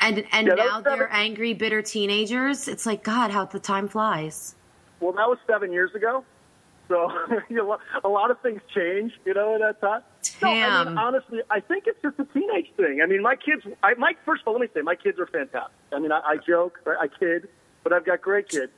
[0.00, 2.68] And and Yeah, now they're angry, bitter teenagers.
[2.68, 4.54] It's like, God, how the time flies.
[5.00, 6.24] Well, that was seven years ago.
[6.88, 7.10] So
[8.04, 10.02] a lot of things change, you know, in that time.
[10.42, 13.00] No, I mean, honestly, I think it's just a teenage thing.
[13.02, 15.26] I mean, my kids, I, my, first of all, let me say, my kids are
[15.26, 15.72] fantastic.
[15.92, 16.80] I mean, I, I joke?
[16.86, 17.48] I kid,
[17.82, 18.72] but I've got great kids.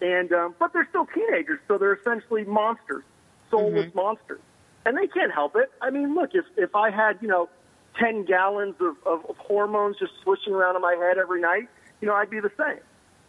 [0.00, 3.04] And, um, but they're still teenagers, so they're essentially monsters,
[3.50, 4.40] soulless monsters.
[4.86, 5.70] And they can't help it.
[5.82, 7.50] I mean, look, if, if I had, you know,
[7.98, 11.68] 10 gallons of, of, of hormones just swishing around in my head every night,
[12.00, 12.80] you know, I'd be the same.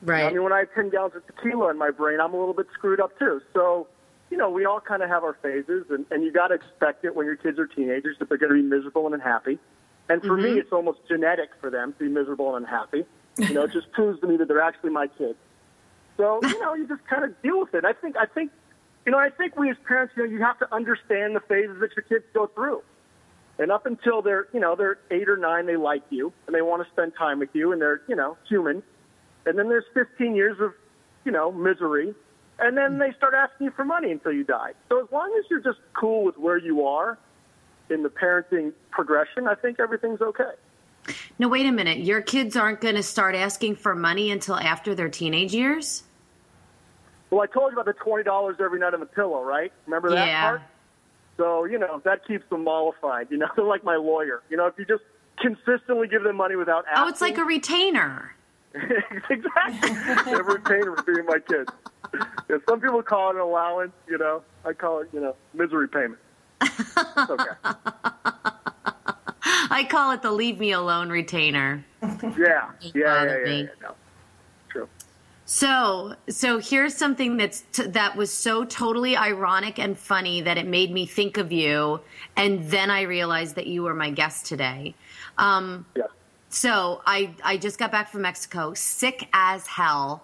[0.01, 0.25] Right.
[0.25, 2.53] I mean, when I have 10 gallons of tequila in my brain, I'm a little
[2.53, 3.41] bit screwed up too.
[3.53, 3.87] So,
[4.31, 7.03] you know, we all kind of have our phases, and, and you got to expect
[7.03, 9.59] it when your kids are teenagers that they're going to be miserable and unhappy.
[10.09, 10.59] And for me, mm-hmm.
[10.59, 13.05] it's almost genetic for them to be miserable and unhappy.
[13.37, 15.37] You know, it just proves to me that they're actually my kids.
[16.17, 17.85] So, you know, you just kind of deal with it.
[17.85, 18.51] I think, I think,
[19.05, 21.79] you know, I think we as parents, you know, you have to understand the phases
[21.79, 22.81] that your kids go through.
[23.57, 26.61] And up until they're, you know, they're eight or nine, they like you and they
[26.61, 28.83] want to spend time with you, and they're, you know, human.
[29.45, 30.73] And then there's 15 years of,
[31.25, 32.13] you know, misery.
[32.61, 34.73] And then they start asking you for money until you die.
[34.87, 37.17] So as long as you're just cool with where you are
[37.89, 40.51] in the parenting progression, I think everything's okay.
[41.39, 41.97] No, wait a minute.
[41.99, 46.03] Your kids aren't going to start asking for money until after their teenage years?
[47.31, 49.73] Well, I told you about the $20 every night on the pillow, right?
[49.87, 50.41] Remember that Yeah.
[50.41, 50.61] part?
[51.37, 53.31] So, you know, that keeps them mollified.
[53.31, 54.43] You know, they're like my lawyer.
[54.49, 55.03] You know, if you just
[55.39, 57.03] consistently give them money without asking.
[57.03, 58.35] Oh, it's like a retainer.
[58.75, 59.89] exactly.
[60.31, 61.71] Every retainer for being my kids.
[62.13, 64.43] Yeah, some people call it an allowance, you know.
[64.65, 66.19] I call it, you know, misery payment.
[66.61, 67.45] It's okay.
[69.43, 71.85] I call it the leave me alone retainer.
[72.01, 72.17] Yeah.
[72.37, 73.95] Yeah, yeah, bother yeah, yeah, no.
[74.69, 74.87] True.
[75.45, 80.67] So, so here's something that's t- that was so totally ironic and funny that it
[80.67, 82.01] made me think of you,
[82.35, 84.95] and then I realized that you were my guest today.
[85.37, 86.03] Um, Yeah.
[86.49, 90.23] so I I just got back from Mexico, sick as hell.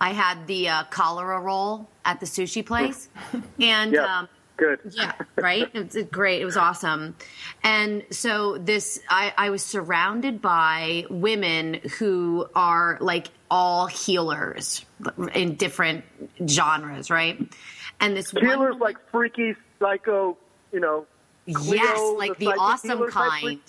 [0.00, 3.08] I had the uh, cholera roll at the sushi place,
[3.60, 4.18] and Yeah.
[4.20, 4.28] um,
[4.58, 4.80] Good.
[4.92, 5.68] yeah, right.
[5.74, 6.40] It's great.
[6.40, 7.14] It was awesome.
[7.62, 14.84] And so this, I, I was surrounded by women who are like all healers
[15.34, 16.04] in different
[16.48, 17.38] genres, right?
[18.00, 20.36] And this one Healers woman- like freaky, psycho,
[20.72, 21.06] you know.
[21.52, 23.60] Cleo, yes, like the, psychic awesome type kind.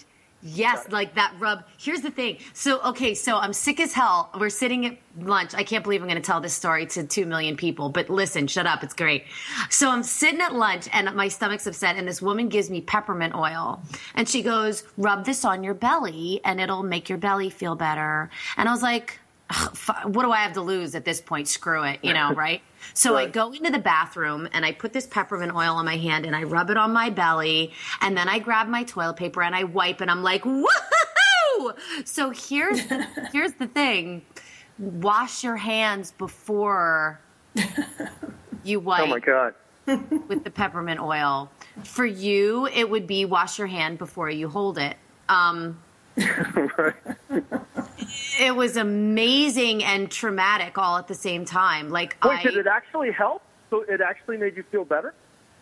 [0.44, 1.64] Yes, like that rub.
[1.80, 2.38] Here's the thing.
[2.54, 4.30] So, okay, so I'm sick as hell.
[4.40, 5.56] We're sitting at lunch.
[5.56, 8.46] I can't believe I'm going to tell this story to 2 million people, but listen,
[8.48, 8.84] shut up.
[8.84, 9.26] It's great.
[9.70, 13.34] So I'm sitting at lunch and my stomach's upset, and this woman gives me peppermint
[13.34, 13.82] oil.
[14.14, 18.30] And she goes, rub this on your belly, and it'll make your belly feel better.
[18.58, 19.20] And I was like,
[20.04, 21.48] what do I have to lose at this point?
[21.48, 22.62] Screw it, you know, right?
[22.94, 26.26] So I go into the bathroom and I put this peppermint oil on my hand
[26.26, 29.56] and I rub it on my belly and then I grab my toilet paper and
[29.56, 30.66] I wipe and I'm like, woohoo!
[32.06, 32.80] So here's
[33.32, 34.26] here's the thing:
[34.80, 37.20] wash your hands before
[38.64, 39.54] you wipe Oh my God.
[40.28, 41.50] with the peppermint oil.
[41.84, 44.98] For you, it would be wash your hand before you hold it.
[45.30, 45.80] Um,
[48.40, 51.90] it was amazing and traumatic all at the same time.
[51.90, 53.42] Like Wait, I, did it actually help?
[53.70, 55.14] So it actually made you feel better?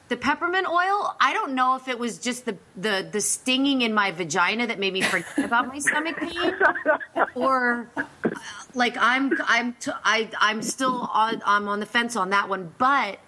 [0.07, 1.15] the peppermint oil.
[1.19, 4.79] I don't know if it was just the the the stinging in my vagina that
[4.79, 6.53] made me forget about my stomach pain,
[7.35, 8.03] or uh,
[8.73, 12.73] like I'm I'm t- I I'm still on I'm on the fence on that one.
[12.77, 13.19] But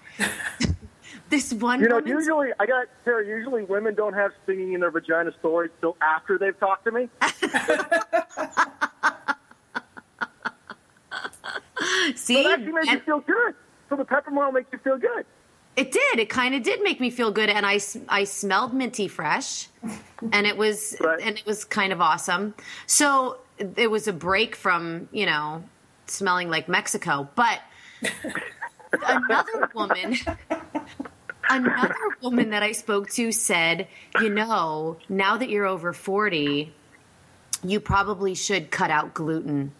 [1.29, 3.25] this one You know, usually, I got Sarah.
[3.25, 7.09] Usually, women don't have stinging in their vagina stories till after they've talked to me.
[12.15, 13.55] see it actually makes you feel good.
[13.89, 15.25] So the peppermint makes you feel good.
[15.75, 16.19] It did.
[16.19, 19.67] It kind of did make me feel good, and I, I smelled minty fresh,
[20.31, 21.19] and it was Right.
[21.21, 22.55] and it was kind of awesome.
[22.87, 23.37] So
[23.75, 25.63] it was a break from you know
[26.07, 27.29] smelling like Mexico.
[27.35, 27.59] But
[29.07, 30.15] another woman,
[31.49, 33.87] another woman that I spoke to said,
[34.21, 36.73] you know, now that you're over forty,
[37.63, 39.71] you probably should cut out gluten.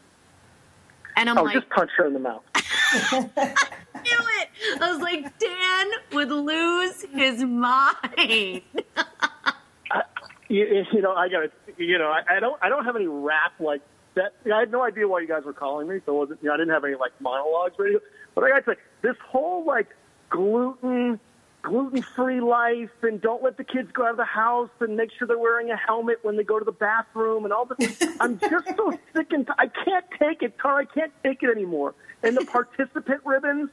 [1.16, 2.44] And I'm Oh, like, just punch her in the mouth.
[3.14, 4.50] knew it.
[4.82, 8.62] I was like, Dan would lose his mind.
[10.48, 13.54] you, you know, I got you know, I, I don't, I don't have any rap
[13.60, 13.82] like
[14.16, 14.34] that.
[14.52, 16.56] I had no idea why you guys were calling me, so it wasn't, you know,
[16.56, 17.98] I didn't have any like monologues ready.
[18.36, 19.88] But I got to say, this whole like
[20.30, 21.20] gluten,
[21.68, 25.28] gluten-free life, and don't let the kids go out of the house, and make sure
[25.28, 28.02] they're wearing a helmet when they go to the bathroom, and all this.
[28.20, 30.84] I'm just so sick and t- I can't take it, Tara.
[30.84, 31.94] I can't take it anymore.
[32.24, 33.70] And the participant ribbons.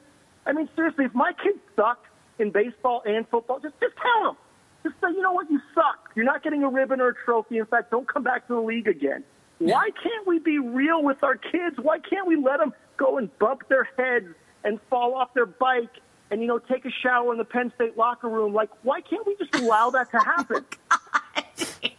[0.46, 2.04] I mean, seriously, if my kids suck
[2.38, 4.36] in baseball and football, just just tell them.
[4.82, 6.10] Just say, you know what, you suck.
[6.14, 7.58] You're not getting a ribbon or a trophy.
[7.58, 9.24] In fact, don't come back to the league again.
[9.58, 11.76] Why can't we be real with our kids?
[11.80, 14.26] Why can't we let them go and bump their heads
[14.62, 17.96] and fall off their bike and, you know, take a shower in the Penn State
[17.96, 18.52] locker room?
[18.52, 20.64] Like, why can't we just allow that to happen?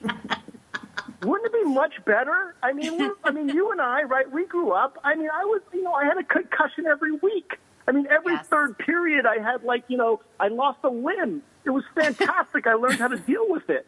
[0.08, 2.54] Oh Wouldn't it be much better?
[2.62, 4.30] I mean, I mean, you and I, right?
[4.32, 5.00] We grew up.
[5.04, 7.58] I mean, I was, you know, I had a concussion every week.
[7.88, 8.48] I mean, every Yes.
[8.48, 11.42] third period, I had like, you know, I lost a limb.
[11.64, 12.68] It was fantastic.
[12.68, 13.88] I learned how to deal with it.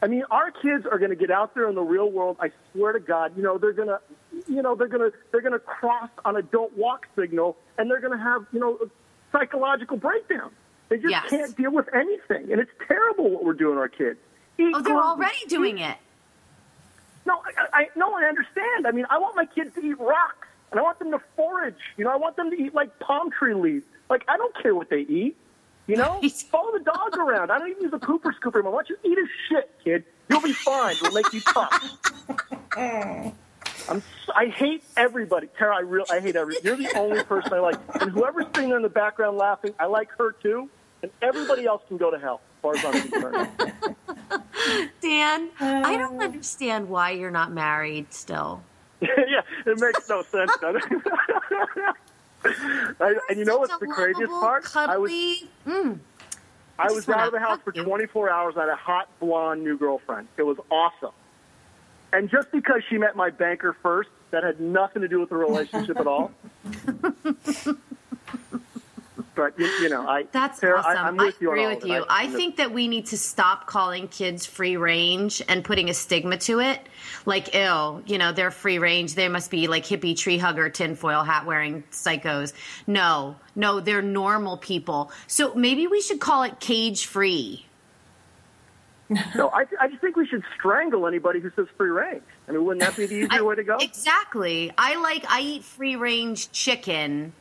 [0.00, 2.38] I mean, our kids are going to get out there in the real world.
[2.40, 4.00] I swear to God, you know, they're going to,
[4.48, 7.90] you know, they're going to, they're going to cross on a don't walk signal, and
[7.90, 8.78] they're going to have, you know,
[9.38, 10.50] psychological breakdown.
[10.88, 11.28] They just Yes.
[11.30, 14.18] can't deal with anything, and it's terrible what we're doing to our kids.
[14.58, 15.96] Eat Oh, they're gluten, already doing it.
[17.26, 17.42] no,
[17.72, 18.86] I, I no, I understand.
[18.86, 21.74] I mean, I want my kids to eat rocks, and I want them to forage.
[21.96, 23.84] You know, I want them to eat like palm tree leaves.
[24.10, 25.36] Like, I don't care what they eat.
[25.86, 26.30] You know, Right.
[26.50, 27.50] follow the dog around.
[27.50, 28.72] I don't even use a pooper scooper anymore.
[28.72, 30.04] Why don't you eat his shit, kid?
[30.28, 30.94] You'll be fine.
[31.02, 31.98] We'll make you tough.
[33.88, 33.98] I'm.
[33.98, 35.76] s- I hate everybody, Tara.
[35.76, 36.04] I real.
[36.10, 36.56] I hate every.
[36.62, 39.86] You're the only person I like, and whoever's sitting there in the background laughing, I
[39.86, 40.68] like her too.
[41.02, 43.46] And everybody else can go to hell, as far as I'm concerned.
[45.02, 48.62] Dan, I don't understand why you're not married still.
[49.02, 50.50] yeah, it makes no sense.
[50.62, 51.02] does it?
[53.00, 54.76] I, and you know what's Such a the craziest lovable, part?
[54.76, 55.10] I was
[55.66, 55.98] mm,
[56.78, 58.54] I was out of the house for 24 hours.
[58.56, 60.28] I had a hot blonde new girlfriend.
[60.36, 61.12] It was awesome.
[62.14, 65.36] And just because she met my banker first, that had nothing to do with the
[65.36, 66.30] relationship at all.
[69.34, 70.96] but you, you know, I That's Sarah, awesome.
[70.96, 72.04] I, I'm with you agree with you.
[72.08, 76.36] I, think that we need to stop calling kids free range and putting a stigma
[76.38, 76.80] to it.
[77.26, 79.16] Like, ill, you know, they're free range.
[79.16, 82.52] They must be like hippie tree hugger, tinfoil hat wearing psychos.
[82.86, 85.10] No, no, they're normal people.
[85.26, 87.63] So maybe we should call it cage free.
[89.34, 92.22] No, I, I just think we should strangle anybody who says free range.
[92.48, 93.76] I mean, wouldn't that be the easier I- way to go?
[93.78, 94.72] Exactly.
[94.78, 97.32] I like I eat free range chicken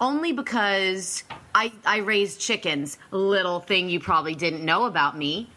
[0.00, 2.98] only because I I raise chickens.
[3.10, 5.50] Little thing you probably didn't know about me.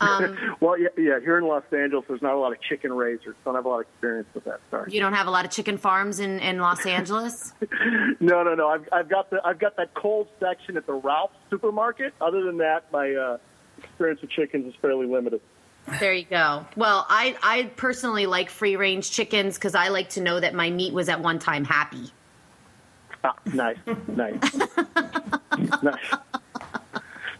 [0.00, 1.20] Um, Well, yeah, yeah.
[1.20, 3.36] Here in Los Angeles, there's not a lot of chicken raisers.
[3.44, 4.60] Don't have a lot of experience with that.
[4.70, 4.92] Sorry.
[4.92, 7.52] you don't have a lot of chicken farms in, in Los Angeles.
[8.20, 8.68] No, no, no.
[8.68, 12.14] I've, I've got the I've got that cold section at the Ralph supermarket.
[12.20, 13.38] Other than that, my uh,
[13.94, 15.40] experience with chickens is fairly limited.
[16.00, 16.66] There you go.
[16.76, 20.70] Well, I I personally like free range chickens because I like to know that my
[20.70, 22.10] meat was at one time happy.
[23.22, 23.76] Ah, nice,
[24.08, 24.54] nice,
[25.82, 26.14] nice.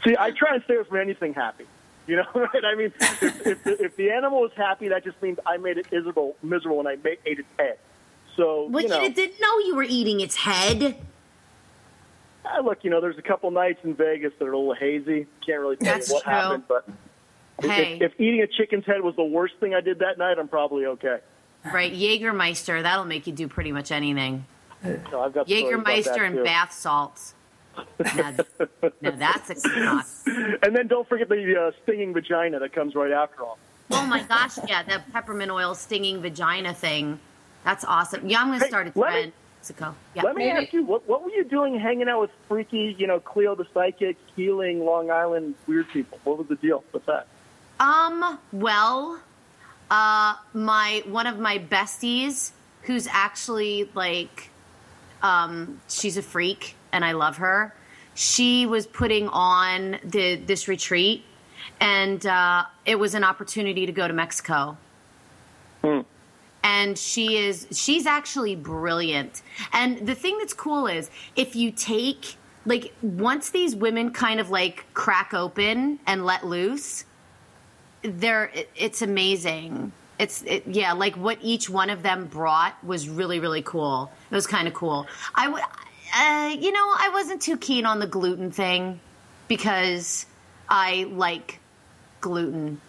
[0.05, 1.67] See, I try and stay away from anything happy.
[2.07, 2.65] You know, right?
[2.65, 5.79] I mean, if, if, the, if the animal is happy, that just means I made
[5.79, 7.79] it miserable, miserable, and I made, ate its head.
[8.37, 10.97] So Well, you know, you didn't know you were eating its head.
[12.45, 15.27] Ah, look, you know, there's a couple nights in Vegas that are a little hazy.
[15.47, 16.33] Can't really tell That's you what true.
[16.33, 17.95] happened, but if- Hey.
[18.01, 20.49] if, if eating a chicken's head was the worst thing I did that night, I'm
[20.49, 21.19] probably okay.
[21.65, 22.83] Right, Jägermeister.
[22.83, 24.45] That'll make you do pretty much anything.
[24.83, 27.35] So I've got stories about that, Jägermeister and bath salts.
[28.15, 28.35] Now,
[29.01, 30.25] now that's a sauce.
[30.63, 33.59] And then don't forget the uh, stinging vagina that comes right after all.
[33.91, 37.19] Oh my gosh, yeah, that peppermint oil stinging vagina thing.
[37.65, 38.29] That's awesome.
[38.29, 39.33] Yeah, I'm going to Hey, start a let me- trend.
[39.65, 39.95] Mexico.
[40.15, 40.23] Yeah.
[40.25, 43.07] Let me Maybe- ask you, what, what were you doing hanging out with freaky, you
[43.07, 46.21] know, Cleo the psychic, healing Long Island weird people?
[46.25, 47.27] What was the deal with that?
[47.81, 49.21] Um, well,
[49.91, 52.53] uh, my one of my besties,
[52.83, 54.51] who's actually like,
[55.23, 57.75] um, she's a freak, and I love her.
[58.15, 61.25] She was putting on the this retreat,
[61.81, 64.77] and uh, it was an opportunity to go to Mexico.
[66.65, 69.43] And she is she's actually brilliant.
[69.73, 72.37] And the thing that's cool is if you take
[72.67, 77.05] like once these women kind of like crack open and let loose,
[78.03, 79.93] they're it's amazing.
[80.19, 84.11] It's it, yeah, like what each one of them brought was really really cool.
[84.31, 85.07] It was kind of cool.
[85.35, 89.01] I would, uh, you know, I wasn't too keen on the gluten thing
[89.49, 90.27] because
[90.69, 91.61] I like
[92.21, 92.81] gluten.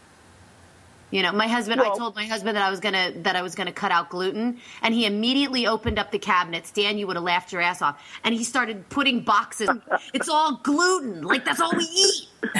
[1.15, 1.79] You know, my husband.
[1.79, 4.59] I told my husband that I was gonna that I was gonna cut out gluten,
[4.81, 6.71] and he immediately opened up the cabinets.
[6.71, 8.03] Dan, you would have laughed your ass off.
[8.25, 9.69] And he started putting boxes.
[10.13, 11.21] it's all gluten.
[11.21, 12.27] Like that's all we eat.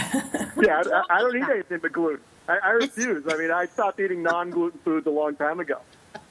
[0.57, 2.21] Yeah, I, I don't eat anything but gluten.
[2.47, 3.25] I, I refuse.
[3.27, 5.81] I mean, I stopped eating non-gluten foods a long time ago,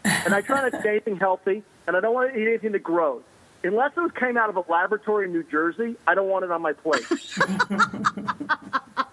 [0.02, 2.72] and I try not to eat anything healthy, and I don't want to eat anything
[2.72, 3.22] that grows.
[3.62, 6.62] Unless it came out of a laboratory in New Jersey, I don't want it on
[6.62, 7.04] my plate.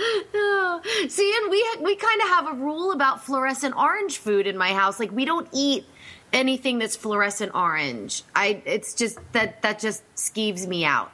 [1.08, 4.72] See, and we we kind of have a rule about fluorescent orange food in my
[4.72, 4.98] house.
[5.00, 5.84] Like we don't eat
[6.32, 8.22] anything that's fluorescent orange.
[8.34, 11.12] I it's just that that just skeeves me out.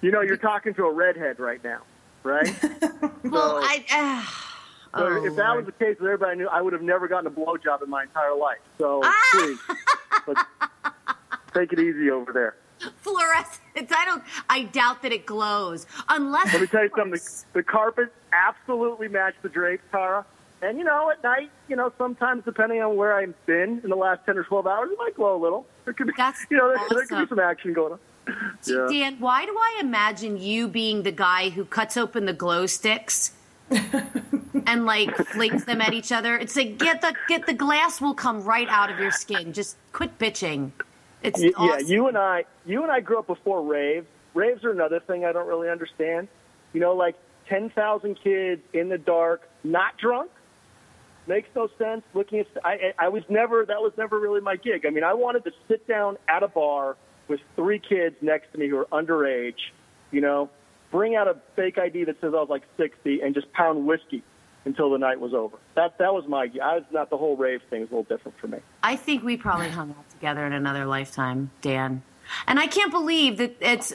[0.00, 1.80] You know, you're talking to a redhead right now,
[2.22, 2.48] right?
[3.24, 3.84] Well, So- I.
[3.90, 4.22] Uh,
[4.96, 5.56] So oh, if that Lord.
[5.56, 8.04] was the case with everybody knew, I would have never gotten a blowjob in my
[8.04, 8.58] entire life.
[8.78, 9.12] So Ah!
[9.32, 9.58] please,
[11.54, 12.54] take it easy over there.
[12.96, 14.22] Fluorescent, I don't.
[14.48, 16.52] I doubt that it glows unless.
[16.52, 17.12] Let me tell you something.
[17.12, 20.24] The, the carpets absolutely match the drapes, Tara.
[20.62, 23.96] And you know, at night, you know, sometimes depending on where I've been in the
[23.96, 25.66] last ten or twelve hours, it might glow a little.
[25.84, 27.98] There could be, That's you know, there, there could be some action going on.
[28.66, 28.86] Yeah.
[28.88, 33.32] Dan, why do I imagine you being the guy who cuts open the glow sticks
[34.66, 36.36] and like flings them at each other?
[36.38, 39.52] It's like get the get the glass will come right out of your skin.
[39.52, 40.72] Just quit bitching.
[41.24, 41.86] It's Y- awesome.
[41.88, 44.06] Yeah, you and I, you and I grew up before raves.
[44.34, 46.28] Raves are another thing I don't really understand.
[46.72, 47.16] You know, like
[47.48, 50.30] ten thousand kids in the dark, not drunk,
[51.26, 52.02] makes no sense.
[52.14, 54.84] Looking at, I, I I was never, that was never really my gig.
[54.86, 56.96] I mean, I wanted to sit down at a bar
[57.28, 59.72] with three kids next to me who are underage.
[60.10, 60.50] You know,
[60.90, 64.22] bring out a fake ID that says I was like sixty, and just pound whiskey
[64.64, 65.56] until the night was over.
[65.74, 66.50] That that was my.
[66.62, 67.80] I was not the whole rave thing.
[67.82, 68.58] was a little different for me.
[68.82, 72.02] I think we probably hung out together in another lifetime, Dan.
[72.46, 73.92] And I can't believe that it's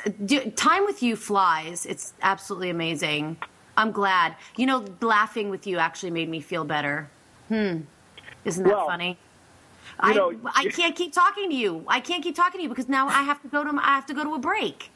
[0.55, 1.85] time with you flies.
[1.87, 3.37] It's absolutely amazing.
[3.75, 4.35] I'm glad.
[4.57, 7.09] You know, laughing with you actually made me feel better.
[7.47, 7.81] Hmm.
[8.45, 9.17] Isn't that Well, funny?
[9.99, 11.83] I know- I can't keep talking to you.
[11.87, 14.05] I can't keep talking to you because now I have to go to I have
[14.07, 14.91] to go to a break.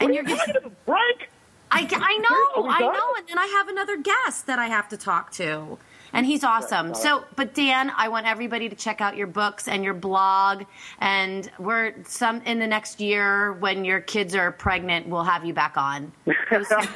[0.00, 0.52] And you're just
[0.86, 1.30] break.
[1.70, 4.96] I, I know, I know, and then I have another guest that I have to
[4.96, 5.78] talk to,
[6.12, 6.94] and he's awesome.
[6.94, 10.64] So, but Dan, I want everybody to check out your books and your blog,
[10.98, 15.52] and we're some in the next year when your kids are pregnant, we'll have you
[15.52, 16.10] back on.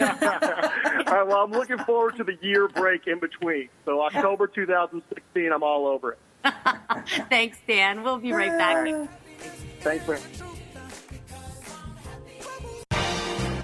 [0.01, 3.69] All right, well, I'm looking forward to the year break in between.
[3.85, 6.19] So October 2016, I'm all over it.
[7.29, 8.03] Thanks, Dan.
[8.03, 9.09] We'll be right back.
[9.81, 10.19] Thanks for.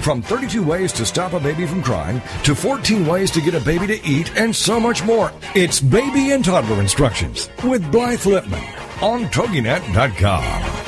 [0.00, 3.60] From 32 ways to stop a baby from crying to 14 ways to get a
[3.60, 5.30] baby to eat and so much more.
[5.54, 10.80] It's Baby and Toddler Instructions with Blythe Lipman on TogiNet.com.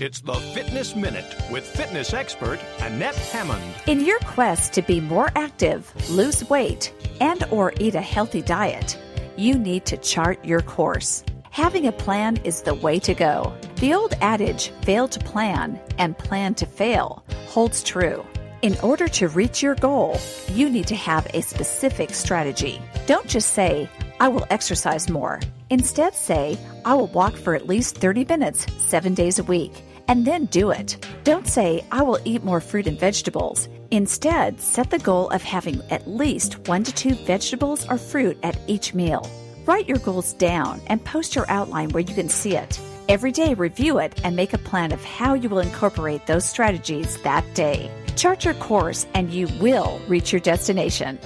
[0.00, 3.74] It's the Fitness Minute with fitness expert Annette Hammond.
[3.86, 8.98] In your quest to be more active, lose weight, and or eat a healthy diet,
[9.36, 11.22] you need to chart your course.
[11.50, 13.54] Having a plan is the way to go.
[13.80, 18.26] The old adage, fail to plan and plan to fail, holds true.
[18.60, 22.78] In order to reach your goal, you need to have a specific strategy.
[23.06, 23.88] Don't just say,
[24.20, 25.40] I will exercise more.
[25.70, 29.72] Instead, say, I will walk for at least 30 minutes, seven days a week,
[30.08, 31.02] and then do it.
[31.24, 33.66] Don't say, I will eat more fruit and vegetables.
[33.90, 38.58] Instead, set the goal of having at least one to two vegetables or fruit at
[38.66, 39.26] each meal.
[39.64, 42.78] Write your goals down and post your outline where you can see it.
[43.10, 47.20] Every day, review it and make a plan of how you will incorporate those strategies
[47.22, 47.90] that day.
[48.14, 51.18] Chart your course and you will reach your destination.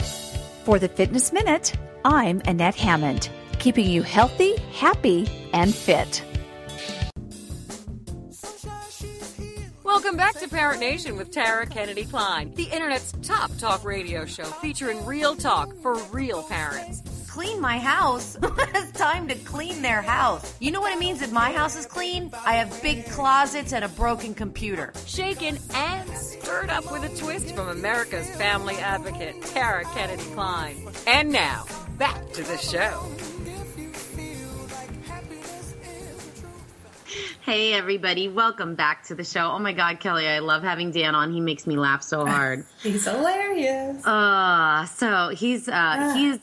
[0.64, 3.28] For the Fitness Minute, I'm Annette Hammond,
[3.58, 6.24] keeping you healthy, happy, and fit.
[9.82, 14.44] Welcome back to Parent Nation with Tara Kennedy Kline, the internet's top talk radio show
[14.44, 17.02] featuring real talk for real parents.
[17.34, 18.36] Clean my house.
[18.42, 20.54] it's time to clean their house.
[20.60, 22.30] You know what it means if my house is clean?
[22.46, 24.92] I have big closets and a broken computer.
[25.04, 30.76] Shaken and stirred up with a twist from America's family advocate, Tara Kennedy Kline.
[31.08, 31.66] And now,
[31.98, 33.04] back to the show.
[37.40, 38.28] Hey, everybody.
[38.28, 39.50] Welcome back to the show.
[39.50, 41.32] Oh my God, Kelly, I love having Dan on.
[41.32, 42.64] He makes me laugh so hard.
[42.80, 44.06] He's hilarious.
[44.06, 46.38] Uh, so he's, uh, he's,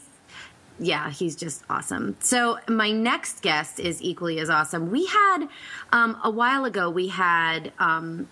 [0.81, 2.17] yeah, he's just awesome.
[2.19, 4.89] So my next guest is equally as awesome.
[4.89, 5.47] We had,
[5.93, 8.27] um, a while ago, we had, um,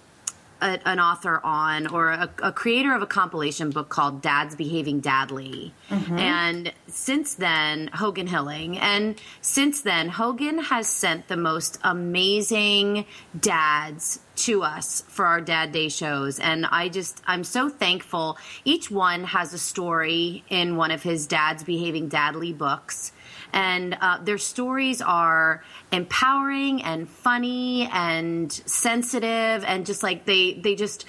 [0.61, 5.01] a, an author on or a, a, creator of a compilation book called Dad's Behaving
[5.01, 5.71] Dadly.
[5.89, 6.17] Mm-hmm.
[6.17, 8.77] And since then, Hogan Hilling.
[8.77, 13.05] And since then, Hogan has sent the most amazing
[13.39, 16.39] dads to us for our Dad Day shows.
[16.39, 18.37] And I just, I'm so thankful.
[18.63, 23.11] Each one has a story in one of his Dad's Behaving Dadly books
[23.53, 30.75] and uh, their stories are empowering and funny and sensitive and just like they they
[30.75, 31.05] just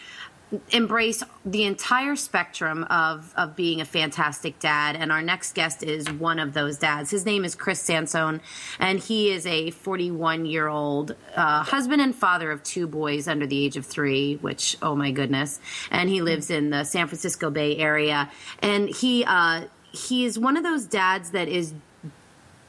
[0.72, 4.96] embrace the entire spectrum of of being a fantastic dad.
[4.96, 7.10] And our next guest is one of those dads.
[7.10, 8.40] His name is chris sansone
[8.78, 13.46] and he is a 41 year old uh, husband and father of two boys under
[13.46, 15.60] the age of three which oh my goodness.
[15.90, 18.30] And he lives in the san francisco bay area.
[18.60, 21.74] And he uh, he is one of those dads that is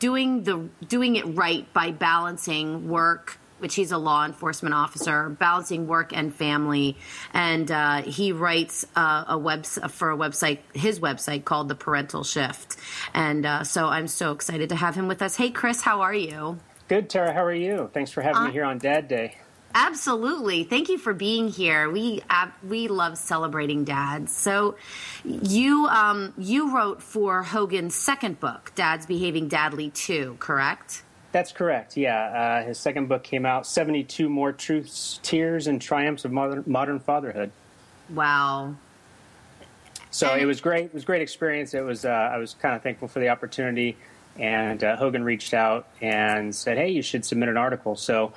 [0.01, 5.85] doing the doing it right by balancing work which he's a law enforcement officer, balancing
[5.85, 6.97] work and family.
[7.31, 12.23] And uh, he writes uh, a web for a website, his website called The Parental
[12.23, 12.75] Shift.
[13.13, 15.35] And uh, so I'm so excited to have him with us.
[15.35, 16.57] Hey, Chris, how are you?
[16.87, 17.33] Good, Tara.
[17.33, 17.91] How are you?
[17.93, 19.35] Thanks for having me here on Dad Day.
[19.73, 20.63] Absolutely.
[20.63, 21.89] Thank you for being here.
[21.89, 24.35] We uh, we love celebrating dads.
[24.35, 24.75] So
[25.23, 31.03] you um, you wrote for Hogan's second book, Dad's Behaving Dadly 2, correct?
[31.31, 31.95] That's correct.
[31.95, 32.17] Yeah,
[32.61, 36.99] uh, his second book came out, 72 More Truths, Tears, and Triumphs of Modern, modern
[36.99, 37.51] Fatherhood.
[38.09, 38.75] Wow.
[40.09, 40.85] So and- it was great.
[40.85, 41.73] It was a great experience.
[41.73, 42.03] It was.
[42.03, 43.95] Uh, I was kind of thankful for the opportunity,
[44.37, 48.33] and uh, Hogan reached out and said, "Hey, you should submit an article." So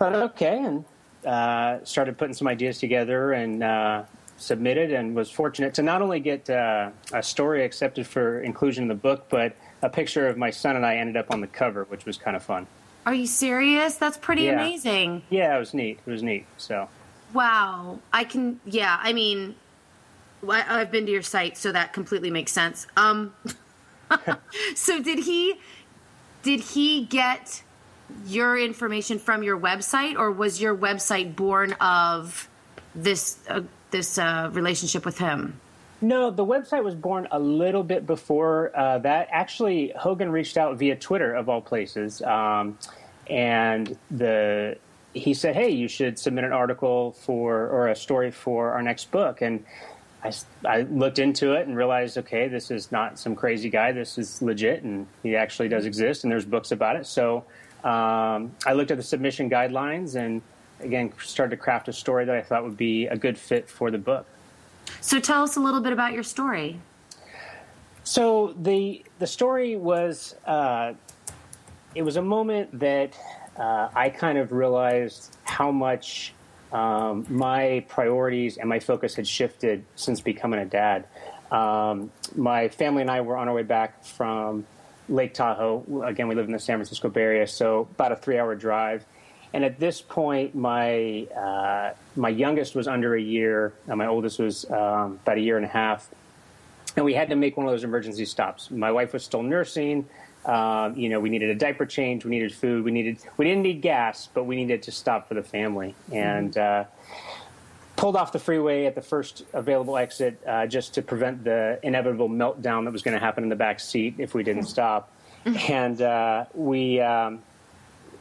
[0.00, 0.84] thought, okay, and
[1.26, 4.02] uh, started putting some ideas together and uh,
[4.38, 8.88] submitted, and was fortunate to not only get uh, a story accepted for inclusion in
[8.88, 11.84] the book, but a picture of my son and I ended up on the cover,
[11.84, 12.66] which was kind of fun.
[13.04, 13.96] Are you serious?
[13.96, 14.52] That's pretty yeah.
[14.52, 15.22] amazing.
[15.28, 16.00] Yeah, it was neat.
[16.06, 16.46] It was neat.
[16.56, 16.88] So.
[17.34, 18.58] Wow, I can.
[18.64, 19.54] Yeah, I mean,
[20.48, 22.86] I've been to your site, so that completely makes sense.
[22.96, 23.34] Um,
[24.74, 25.60] so did he?
[26.42, 27.62] Did he get
[28.26, 32.48] your information from your website, or was your website born of
[32.94, 35.60] this uh, this uh, relationship with him?
[36.02, 39.28] No, the website was born a little bit before uh, that.
[39.30, 42.78] Actually, Hogan reached out via Twitter, of all places, um,
[43.28, 44.78] and the
[45.12, 49.10] he said, "Hey, you should submit an article for or a story for our next
[49.10, 49.64] book." And
[50.22, 50.32] I,
[50.64, 53.92] I looked into it and realized, okay, this is not some crazy guy.
[53.92, 57.06] This is legit, and he actually does exist, and there's books about it.
[57.06, 57.44] So
[57.84, 60.42] um, I looked at the submission guidelines and
[60.80, 63.90] again started to craft a story that I thought would be a good fit for
[63.90, 64.26] the book.
[65.00, 66.80] So tell us a little bit about your story.
[68.04, 70.94] So the the story was uh,
[71.94, 73.16] it was a moment that
[73.56, 76.32] uh, I kind of realized how much
[76.72, 81.06] um, my priorities and my focus had shifted since becoming a dad.
[81.50, 84.66] Um, my family and I were on our way back from
[85.10, 86.04] Lake Tahoe.
[86.06, 89.04] Again, we live in the San Francisco Bay Area, so about a three-hour drive.
[89.52, 94.38] And at this point, my uh, my youngest was under a year, and my oldest
[94.38, 96.08] was um, about a year and a half.
[96.96, 98.70] And we had to make one of those emergency stops.
[98.70, 100.08] My wife was still nursing.
[100.44, 103.62] Um, you know, we needed a diaper change, we needed food, we needed we didn't
[103.62, 105.94] need gas, but we needed to stop for the family.
[106.12, 106.84] And uh,
[108.00, 112.30] pulled off the freeway at the first available exit uh, just to prevent the inevitable
[112.30, 115.12] meltdown that was going to happen in the back seat if we didn't stop.
[115.68, 117.42] and uh, we um,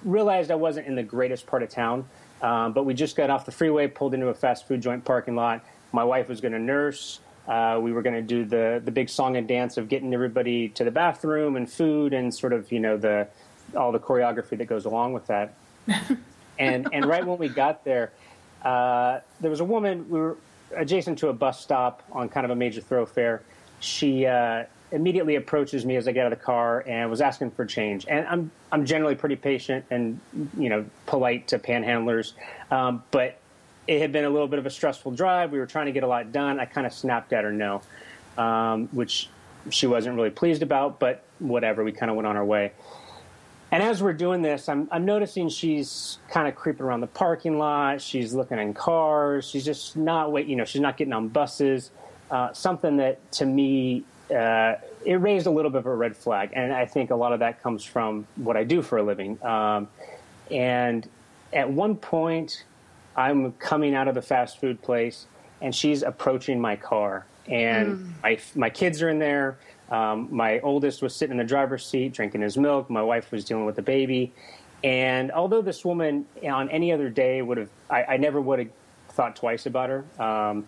[0.03, 2.05] realized I wasn't in the greatest part of town,
[2.41, 5.37] um, but we just got off the freeway, pulled into a fast food joint parking
[5.37, 5.63] lot.
[5.93, 7.21] My wife was going to nurse.
[7.47, 10.67] Uh, we were going to do the the big song and dance of getting everybody
[10.69, 13.27] to the bathroom and food and sort of you know the
[13.77, 15.53] all the choreography that goes along with that.
[16.59, 18.11] and and right when we got there,
[18.63, 20.37] uh, there was a woman, we were
[20.75, 23.41] adjacent to a bus stop on kind of a major thoroughfare.
[23.79, 27.51] She uh, immediately approaches me as I get out of the car and was asking
[27.51, 28.05] for change.
[28.07, 30.19] And I'm I'm generally pretty patient and
[30.57, 32.33] you know polite to panhandlers,
[32.71, 33.37] um, but
[33.87, 35.51] it had been a little bit of a stressful drive.
[35.51, 36.59] We were trying to get a lot done.
[36.59, 37.81] I kind of snapped at her no,
[38.37, 39.29] um, which
[39.69, 41.83] she wasn't really pleased about, but whatever.
[41.83, 42.71] We kind of went on our way.
[43.71, 47.59] And as we're doing this, I'm, I'm noticing she's kind of creeping around the parking
[47.59, 48.01] lot.
[48.01, 49.47] She's looking in cars.
[49.47, 50.47] She's just not wait.
[50.47, 51.91] You know, she's not getting on buses.
[52.31, 56.51] Uh, something that to me uh, it raised a little bit of a red flag,
[56.53, 59.43] and I think a lot of that comes from what I do for a living.
[59.43, 59.87] Um,
[60.51, 61.07] and
[61.53, 62.63] at one point,
[63.15, 65.25] I'm coming out of the fast food place,
[65.61, 68.11] and she's approaching my car, and mm.
[68.21, 69.57] my my kids are in there.
[69.89, 72.89] Um, my oldest was sitting in the driver's seat drinking his milk.
[72.89, 74.33] My wife was dealing with the baby.
[74.83, 78.69] And although this woman on any other day would have, I, I never would have
[79.09, 80.05] thought twice about her.
[80.23, 80.67] Um,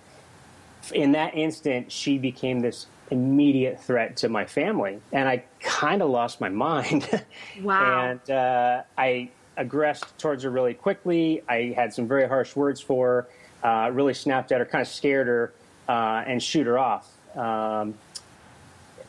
[0.93, 6.09] in that instant, she became this immediate threat to my family, and I kind of
[6.09, 7.24] lost my mind.
[7.61, 8.01] Wow!
[8.01, 11.43] and uh, I aggressed towards her really quickly.
[11.47, 13.28] I had some very harsh words for
[13.63, 13.67] her.
[13.69, 15.53] Uh, really snapped at her, kind of scared her,
[15.88, 17.11] uh, and shoot her off.
[17.38, 17.93] Um,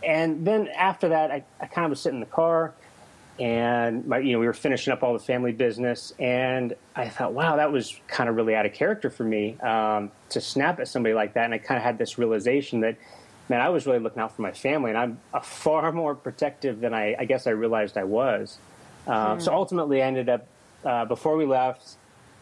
[0.04, 2.74] and then after that, I, I kind of was sitting in the car,
[3.38, 7.32] and my, you know we were finishing up all the family business, and I thought,
[7.32, 10.88] wow, that was kind of really out of character for me um, to snap at
[10.88, 11.44] somebody like that.
[11.44, 12.96] And I kind of had this realization that,
[13.48, 16.80] man, I was really looking out for my family, and I'm a far more protective
[16.80, 18.58] than I, I guess I realized I was.
[19.06, 19.42] Um, mm.
[19.42, 20.46] So ultimately, I ended up
[20.84, 21.96] uh, before we left.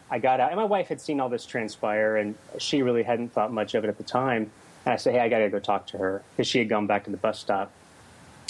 [0.09, 3.31] I got out, and my wife had seen all this transpire, and she really hadn't
[3.31, 4.51] thought much of it at the time.
[4.85, 6.87] And I said, hey, I got to go talk to her because she had gone
[6.87, 7.71] back to the bus stop.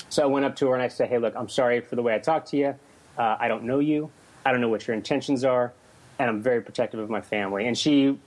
[0.09, 2.01] So I went up to her and I said, hey, look, I'm sorry for the
[2.01, 2.75] way I talked to you.
[3.17, 4.09] Uh, I don't know you.
[4.45, 5.73] I don't know what your intentions are.
[6.19, 7.67] And I'm very protective of my family.
[7.67, 8.17] And she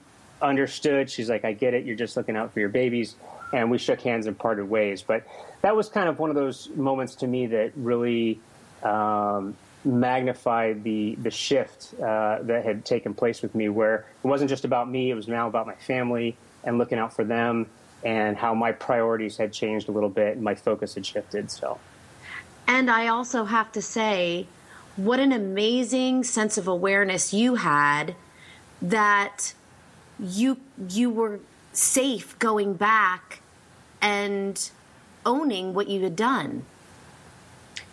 [0.41, 1.09] understood.
[1.09, 1.85] She's like, I get it.
[1.85, 3.15] You're just looking out for your babies.
[3.53, 5.01] And we shook hands and parted ways.
[5.01, 5.23] But
[5.61, 8.39] that was kind of one of those moments to me that really
[8.83, 14.49] um, magnified the the shift uh, that had taken place with me, where it wasn't
[14.49, 17.67] just about me; it was now about my family and looking out for them
[18.05, 21.49] and how my priorities had changed a little bit and my focus had shifted.
[21.49, 21.79] So,
[22.67, 24.47] and I also have to say,
[24.95, 28.15] what an amazing sense of awareness you had
[28.81, 29.53] that
[30.19, 31.39] you you were
[31.73, 33.41] safe going back
[34.01, 34.69] and
[35.25, 36.63] owning what you had done.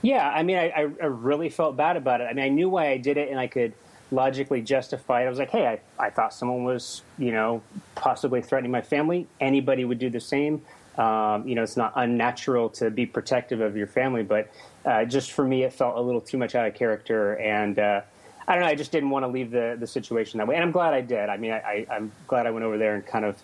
[0.03, 2.25] Yeah, I mean, I, I really felt bad about it.
[2.25, 3.73] I mean, I knew why I did it, and I could
[4.13, 5.27] logically justified.
[5.27, 7.63] I was like, hey, I, I thought someone was, you know,
[7.95, 9.27] possibly threatening my family.
[9.41, 10.63] Anybody would do the same.
[10.99, 14.53] Um, you know, it's not unnatural to be protective of your family, but
[14.85, 17.39] uh, just for me, it felt a little too much out of character.
[17.39, 18.03] And uh,
[18.47, 20.57] I don't know, I just didn't want to leave the, the situation that way.
[20.57, 21.31] And I'm glad I did.
[21.31, 23.37] I mean, I, I'm glad I went over there and kind of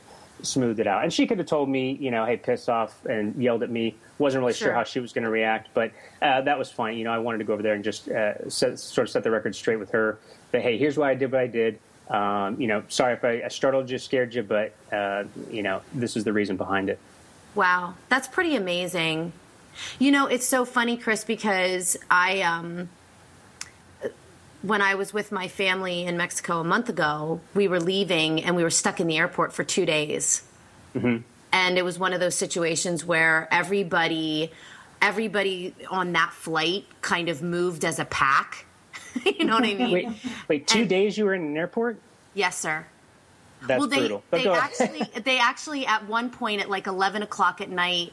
[0.43, 1.03] smoothed it out.
[1.03, 3.95] And she could have told me, you know, hey, piss off and yelled at me.
[4.19, 6.97] Wasn't really sure, sure how she was going to react, but uh, that was fine.
[6.97, 9.23] You know, I wanted to go over there and just uh, set, sort of set
[9.23, 10.19] the record straight with her
[10.51, 11.79] that hey, here's why I did what I did.
[12.09, 15.83] Um, you know, sorry if I, I, startled you, scared you, but uh, you know,
[15.93, 16.99] this is the reason behind it.
[17.55, 19.33] Wow, that's pretty amazing.
[19.99, 22.89] You know, it's so funny, Chris, because I, um,
[24.63, 28.57] when I was with my family in Mexico a month ago, we were leaving and
[28.57, 30.43] we were stuck in the airport for two days.
[30.95, 31.19] Mm-hmm.
[31.53, 34.53] And it was one of those situations where everybody,
[35.01, 38.67] everybody on that flight kind of moved as a pack
[39.25, 39.93] you know what I mean?
[39.93, 40.09] Wait,
[40.49, 41.99] wait two and, days you were in an airport?
[42.35, 42.87] Yes, sir.
[43.63, 44.23] That's well, they, brutal.
[44.31, 48.13] But they actually, they actually at one point at like eleven o'clock at night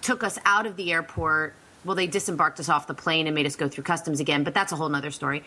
[0.00, 1.54] took us out of the airport.
[1.84, 4.54] Well, they disembarked us off the plane and made us go through customs again, but
[4.54, 5.42] that's a whole other story.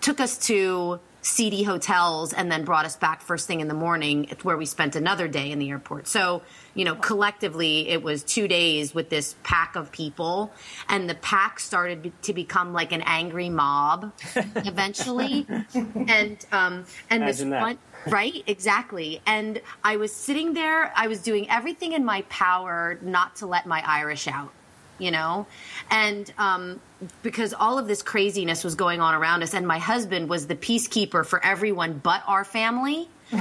[0.00, 4.28] Took us to seedy hotels and then brought us back first thing in the morning
[4.42, 6.06] where we spent another day in the airport.
[6.06, 6.42] So,
[6.74, 10.52] you know, collectively it was 2 days with this pack of people
[10.88, 15.46] and the pack started to become like an angry mob eventually.
[15.48, 21.20] and um and Imagine this one right exactly and i was sitting there i was
[21.20, 24.52] doing everything in my power not to let my irish out
[24.98, 25.46] you know?
[25.90, 26.80] And um,
[27.22, 30.56] because all of this craziness was going on around us and my husband was the
[30.56, 33.08] peacekeeper for everyone but our family.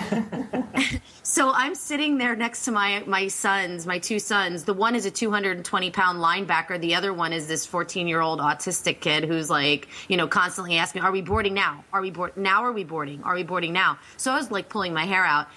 [1.30, 4.64] So i'm sitting there next to my my sons my two sons.
[4.64, 6.80] The one is a 220 pound linebacker.
[6.80, 10.78] The other one is this 14 year old autistic kid who's like you know constantly
[10.78, 11.84] asking are we boarding now?
[11.92, 13.22] Are we board now are we boarding?
[13.24, 14.00] Are we boarding now?
[14.16, 15.48] So i was like pulling my hair out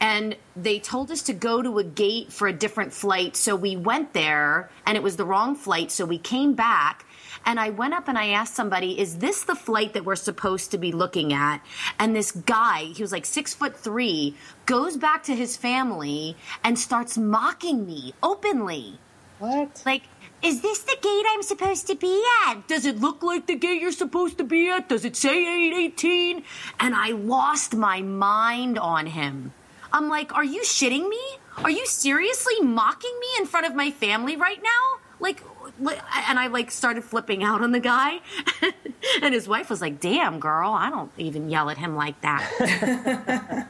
[0.00, 3.36] and they told us to go to a gate for a different flight.
[3.36, 5.90] So we went there and it was the wrong flight.
[5.90, 7.06] So we came back
[7.44, 10.70] and I went up and I asked somebody, is this the flight that we're supposed
[10.72, 11.60] to be looking at?
[11.98, 14.34] And this guy, he was like six foot three,
[14.66, 18.98] goes back to his family and starts mocking me openly.
[19.38, 19.82] What?
[19.86, 20.02] Like,
[20.42, 22.68] is this the gate I'm supposed to be at?
[22.68, 24.88] Does it look like the gate you're supposed to be at?
[24.88, 26.42] Does it say 818?
[26.80, 29.52] And I lost my mind on him.
[29.92, 31.20] I'm like, are you shitting me?
[31.58, 35.00] Are you seriously mocking me in front of my family right now?
[35.18, 35.42] Like,
[35.80, 38.20] and I like started flipping out on the guy.
[39.22, 43.68] and his wife was like, damn, girl, I don't even yell at him like that.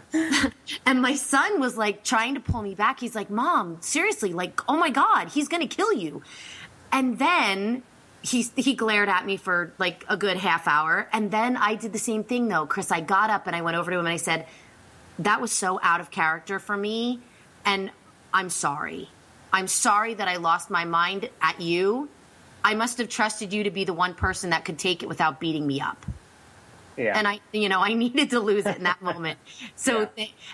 [0.87, 2.99] and my son was like trying to pull me back.
[2.99, 6.23] He's like, Mom, seriously, like, oh my God, he's going to kill you.
[6.91, 7.83] And then
[8.23, 11.09] he, he glared at me for like a good half hour.
[11.13, 12.91] And then I did the same thing though, Chris.
[12.91, 14.47] I got up and I went over to him and I said,
[15.19, 17.21] That was so out of character for me.
[17.65, 17.91] And
[18.33, 19.09] I'm sorry.
[19.53, 22.09] I'm sorry that I lost my mind at you.
[22.63, 25.39] I must have trusted you to be the one person that could take it without
[25.39, 26.05] beating me up
[26.97, 27.17] Yeah.
[27.17, 29.39] and I, you know, I needed to lose it in that moment.
[29.77, 30.09] So,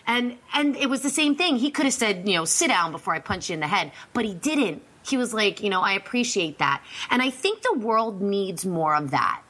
[0.07, 1.57] and and it was the same thing.
[1.57, 3.93] He could have said, you know, sit down before I punch you in the head,
[4.13, 4.83] but he didn't.
[5.05, 8.95] He was like, you know, I appreciate that, and I think the world needs more
[8.95, 9.43] of that.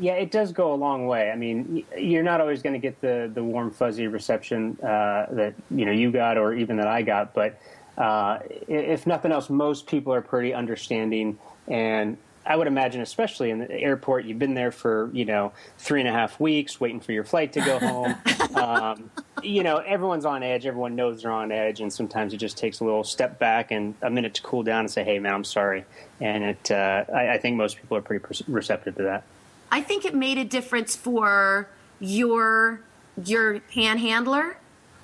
[0.00, 1.30] Yeah, it does go a long way.
[1.30, 5.54] I mean, you're not always going to get the, the warm, fuzzy reception uh, that
[5.70, 7.32] you know you got, or even that I got.
[7.32, 7.60] But
[7.96, 11.38] uh, if nothing else, most people are pretty understanding.
[11.68, 12.16] And
[12.46, 16.08] I would imagine, especially in the airport, you've been there for you know three and
[16.08, 18.14] a half weeks, waiting for your flight to go home.
[18.56, 19.10] um,
[19.42, 20.66] you know, everyone's on edge.
[20.66, 23.94] Everyone knows they're on edge, and sometimes it just takes a little step back and
[24.02, 25.84] a minute to cool down and say, "Hey, man, I'm sorry."
[26.20, 29.24] And it, uh, I, I think most people are pretty receptive to that.
[29.70, 31.68] I think it made a difference for
[32.00, 32.80] your
[33.24, 34.56] your panhandler.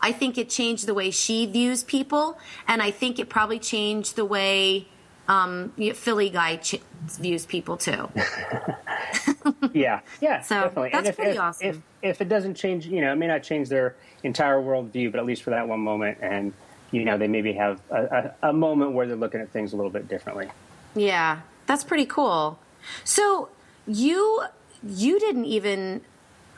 [0.03, 4.17] I think it changed the way she views people, and I think it probably changed
[4.17, 4.89] the way
[5.29, 8.09] um, Philly guy ch- views people too.
[9.73, 10.91] Yeah, yeah, So, definitely.
[10.93, 11.69] that's and if, pretty if, awesome.
[11.69, 15.19] If if it doesn't change, you know, it may not change their entire worldview, but
[15.21, 16.53] at least for that one moment, and
[16.91, 19.77] you know, they maybe have a, a, a moment where they're looking at things a
[19.77, 20.49] little bit differently.
[20.95, 22.59] Yeah, that's pretty cool.
[23.05, 23.49] So
[23.91, 24.45] you
[24.87, 26.01] you didn't even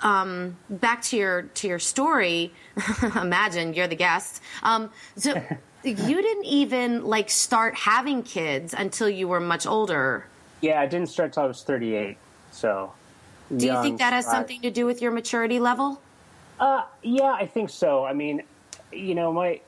[0.03, 2.53] um, back to your to your story.
[3.17, 4.43] imagine you're the guest.
[4.63, 5.35] Um, so
[5.85, 10.27] you didn't even like start having kids until you were much older.
[10.61, 12.17] Yeah, I didn't start till I was 38,
[12.53, 12.93] so.
[13.55, 16.01] Do you think that has uh, something to do with your maturity level?
[16.59, 18.05] Uh, yeah, I think so.
[18.05, 18.45] I mean,
[18.93, 19.61] you know, my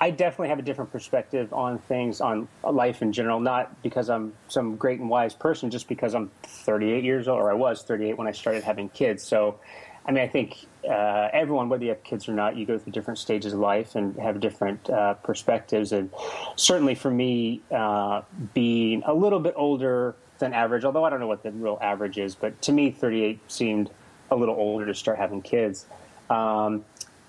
[0.00, 3.40] I definitely have a different perspective on things, on life in general.
[3.40, 7.50] Not because I'm some great and wise person, just because I'm 38 years old, or
[7.50, 9.22] I was 38 when I started having kids.
[9.22, 9.58] So,
[10.06, 12.92] I mean, I think uh, everyone, whether you have kids or not, you go through
[12.92, 15.92] different stages of life and have different uh, perspectives.
[15.92, 16.10] And
[16.56, 18.22] certainly for me, uh,
[18.52, 22.18] being a little bit older than average, although I don't know what the real average
[22.18, 23.90] is, but to me, 38 seemed
[24.30, 25.86] a little older to start having kids.
[26.30, 26.84] Um,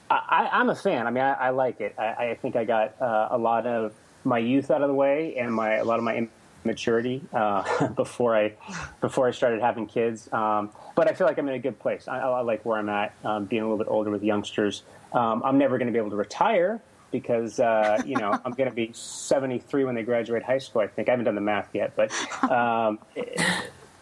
[0.10, 1.08] I, I'm a fan.
[1.08, 1.96] I mean, I, I like it.
[1.98, 3.94] I, I think I got uh, a lot of
[4.24, 6.28] my youth out of the way and my a lot of my
[6.64, 8.54] immaturity uh, before I
[9.02, 10.32] before I started having kids.
[10.34, 12.08] Um, but I feel like I'm in a good place.
[12.08, 14.84] I, I like where I'm at, um, being a little bit older with youngsters.
[15.14, 16.82] Um, I'm never going to be able to retire
[17.12, 20.82] because uh, you know I'm going to be 73 when they graduate high school.
[20.82, 22.12] I think I haven't done the math yet, but
[22.50, 23.00] um,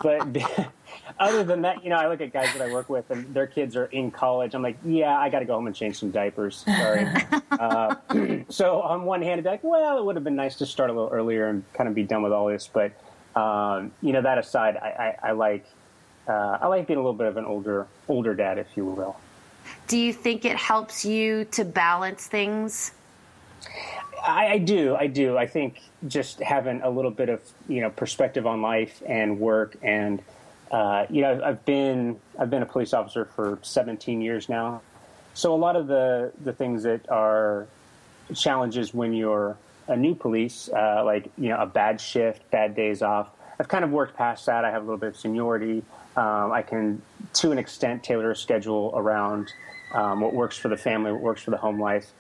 [0.04, 0.38] but
[1.20, 3.48] other than that, you know, I look at guys that I work with and their
[3.48, 4.54] kids are in college.
[4.54, 6.58] I'm like, yeah, I got to go home and change some diapers.
[6.58, 7.08] Sorry.
[7.52, 7.96] uh,
[8.50, 10.90] so on one hand, it'd be like, well, it would have been nice to start
[10.90, 12.70] a little earlier and kind of be done with all this.
[12.72, 12.92] But
[13.40, 15.66] um, you know, that aside, I, I, I like
[16.28, 19.16] uh, I like being a little bit of an older older dad, if you will.
[19.88, 22.92] Do you think it helps you to balance things?
[24.24, 24.96] I, I do.
[24.96, 25.38] I do.
[25.38, 29.76] I think just having a little bit of you know perspective on life and work,
[29.84, 30.22] and
[30.72, 34.82] uh, you know, I've, been I've been a police officer for 17 years now,
[35.34, 37.68] so a lot of the the things that are
[38.34, 39.58] challenges when you're
[39.88, 43.30] a new police, uh, like you know, a bad shift, bad days off.
[43.60, 44.64] I've kind of worked past that.
[44.66, 45.84] I have a little bit of seniority.
[46.16, 47.02] Um, I can,
[47.34, 49.52] to an extent, tailor a schedule around
[49.94, 52.12] um, what works for the family, what works for the home life.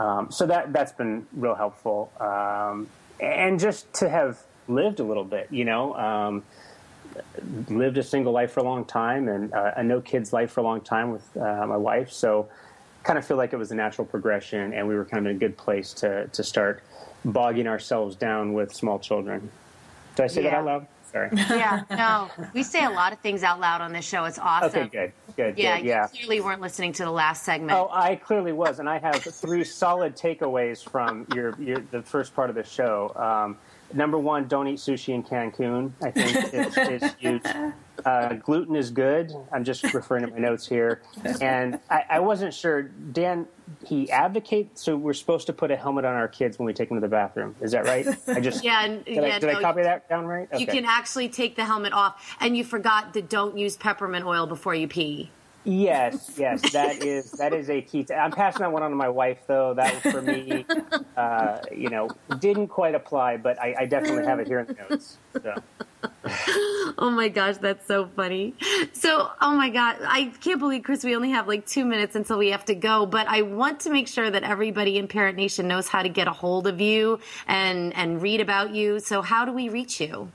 [0.00, 2.88] Um, so that that's been real helpful, um,
[3.20, 6.42] and just to have lived a little bit, you know, um,
[7.68, 10.60] lived a single life for a long time and uh, a no kids life for
[10.60, 12.10] a long time with uh, my wife.
[12.10, 12.48] So,
[13.02, 15.36] kind of feel like it was a natural progression, and we were kind of in
[15.36, 16.82] a good place to to start
[17.24, 19.50] bogging ourselves down with small children.
[20.16, 20.58] Did I say that Yeah.
[20.60, 20.86] out loud?
[21.10, 21.30] Sorry.
[21.50, 22.30] Yeah, no.
[22.54, 24.24] We say a lot of things out loud on this show.
[24.24, 24.82] It's awesome.
[24.82, 25.86] Okay, good, good, Yeah, good.
[25.86, 26.02] Yeah.
[26.12, 27.72] you clearly weren't listening to the last segment.
[27.78, 32.34] Oh, I clearly was, and I have three solid takeaways from your, your the first
[32.34, 33.12] part of the show.
[33.16, 33.58] Um,
[33.92, 35.92] number one, don't eat sushi in Cancun.
[36.02, 37.42] I think it's, it's huge.
[38.04, 39.32] Uh, gluten is good.
[39.52, 41.02] I'm just referring to my notes here,
[41.40, 42.82] and I, I wasn't sure.
[42.82, 43.46] Dan,
[43.86, 46.88] he advocates so we're supposed to put a helmet on our kids when we take
[46.88, 47.54] them to the bathroom.
[47.60, 48.06] Is that right?
[48.28, 49.22] I just Yeah, Did, yeah.
[49.22, 50.48] I, did I copy that down right?
[50.58, 54.46] You can actually take the helmet off, and you forgot to don't use peppermint oil
[54.46, 55.30] before you pee.
[55.64, 58.06] Yes, yes, that is that is a key.
[58.14, 59.74] I'm passing that one on to my wife, though.
[59.74, 60.64] That for me.
[61.16, 62.08] Uh, you know,
[62.38, 65.18] didn't quite apply, but I, I definitely have it here in the notes.
[65.34, 65.54] So.
[66.98, 68.54] Oh my gosh, that's so funny.
[68.92, 72.36] So, oh my God, I can't believe, Chris, we only have like two minutes until
[72.36, 75.68] we have to go, but I want to make sure that everybody in Parent Nation
[75.68, 78.98] knows how to get a hold of you and, and read about you.
[79.00, 80.30] So, how do we reach you?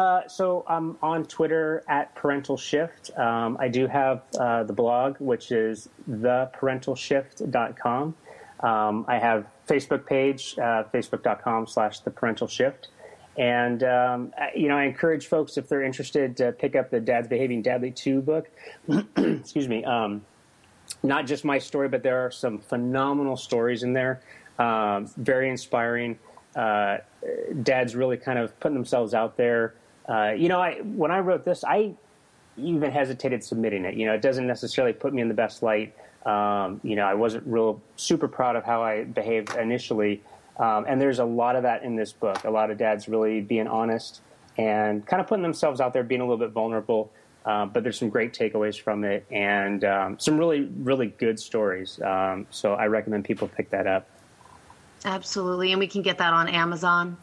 [0.00, 3.10] Uh, so I'm on Twitter at Parental Shift.
[3.18, 8.14] Um, I do have uh, the blog, which is theparentalshift.com.
[8.60, 12.88] Um, I have Facebook page, uh, facebook.com slash the parental shift.
[13.36, 17.00] And, um, I- you know, I encourage folks, if they're interested, to pick up the
[17.00, 18.48] Dad's Behaving Dadly 2 book.
[19.18, 19.84] Excuse me.
[19.84, 20.22] Um,
[21.02, 24.22] not just my story, but there are some phenomenal stories in there.
[24.58, 26.18] Um, very inspiring.
[26.56, 26.98] Uh,
[27.62, 29.74] dads really kind of putting themselves out there.
[30.08, 31.94] Uh, you know, I, when I wrote this, I
[32.56, 33.94] even hesitated submitting it.
[33.94, 35.94] You know, it doesn't necessarily put me in the best light.
[36.26, 40.22] Um, you know, I wasn't real super proud of how I behaved initially.
[40.58, 42.44] Um, and there's a lot of that in this book.
[42.44, 44.20] A lot of dads really being honest
[44.58, 47.10] and kind of putting themselves out there, being a little bit vulnerable.
[47.46, 51.98] Um, but there's some great takeaways from it and um, some really, really good stories.
[52.02, 54.06] Um, so I recommend people pick that up.
[55.06, 55.72] Absolutely.
[55.72, 57.16] And we can get that on Amazon.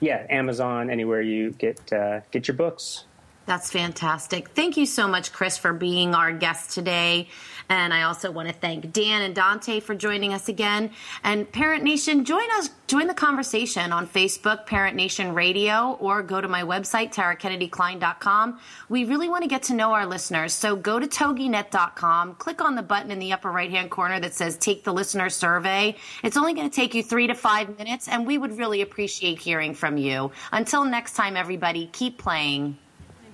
[0.00, 3.04] Yeah, Amazon, anywhere you get uh, get your books.
[3.46, 4.50] That's fantastic.
[4.50, 7.28] Thank you so much, Chris, for being our guest today.
[7.70, 10.90] And I also want to thank Dan Indante for joining us again.
[11.22, 16.40] And Parent Nation, join us, join the conversation on Facebook, Parent Nation Radio, or go
[16.40, 18.58] to my website, tarakennedykline.com.
[18.88, 20.52] We really want to get to know our listeners.
[20.52, 24.34] So go to toginet.com, click on the button in the upper right hand corner that
[24.34, 25.94] says take the listener survey.
[26.24, 29.38] It's only going to take you three to five minutes, and we would really appreciate
[29.38, 30.32] hearing from you.
[30.50, 32.78] Until next time, everybody, keep playing.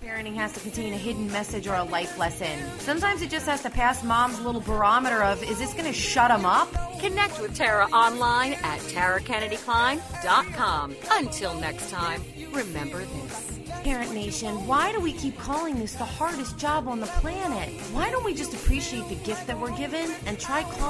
[0.07, 2.61] Parenting has to contain a hidden message or a life lesson.
[2.79, 6.29] Sometimes it just has to pass mom's little barometer of, is this going to shut
[6.29, 6.73] them up?
[7.01, 10.95] Connect with Tara online at tarakennedykline.com.
[11.11, 13.59] Until next time, remember this.
[13.83, 17.69] Parent Nation, why do we keep calling this the hardest job on the planet?
[17.93, 20.85] Why don't we just appreciate the gift that we're given and try calling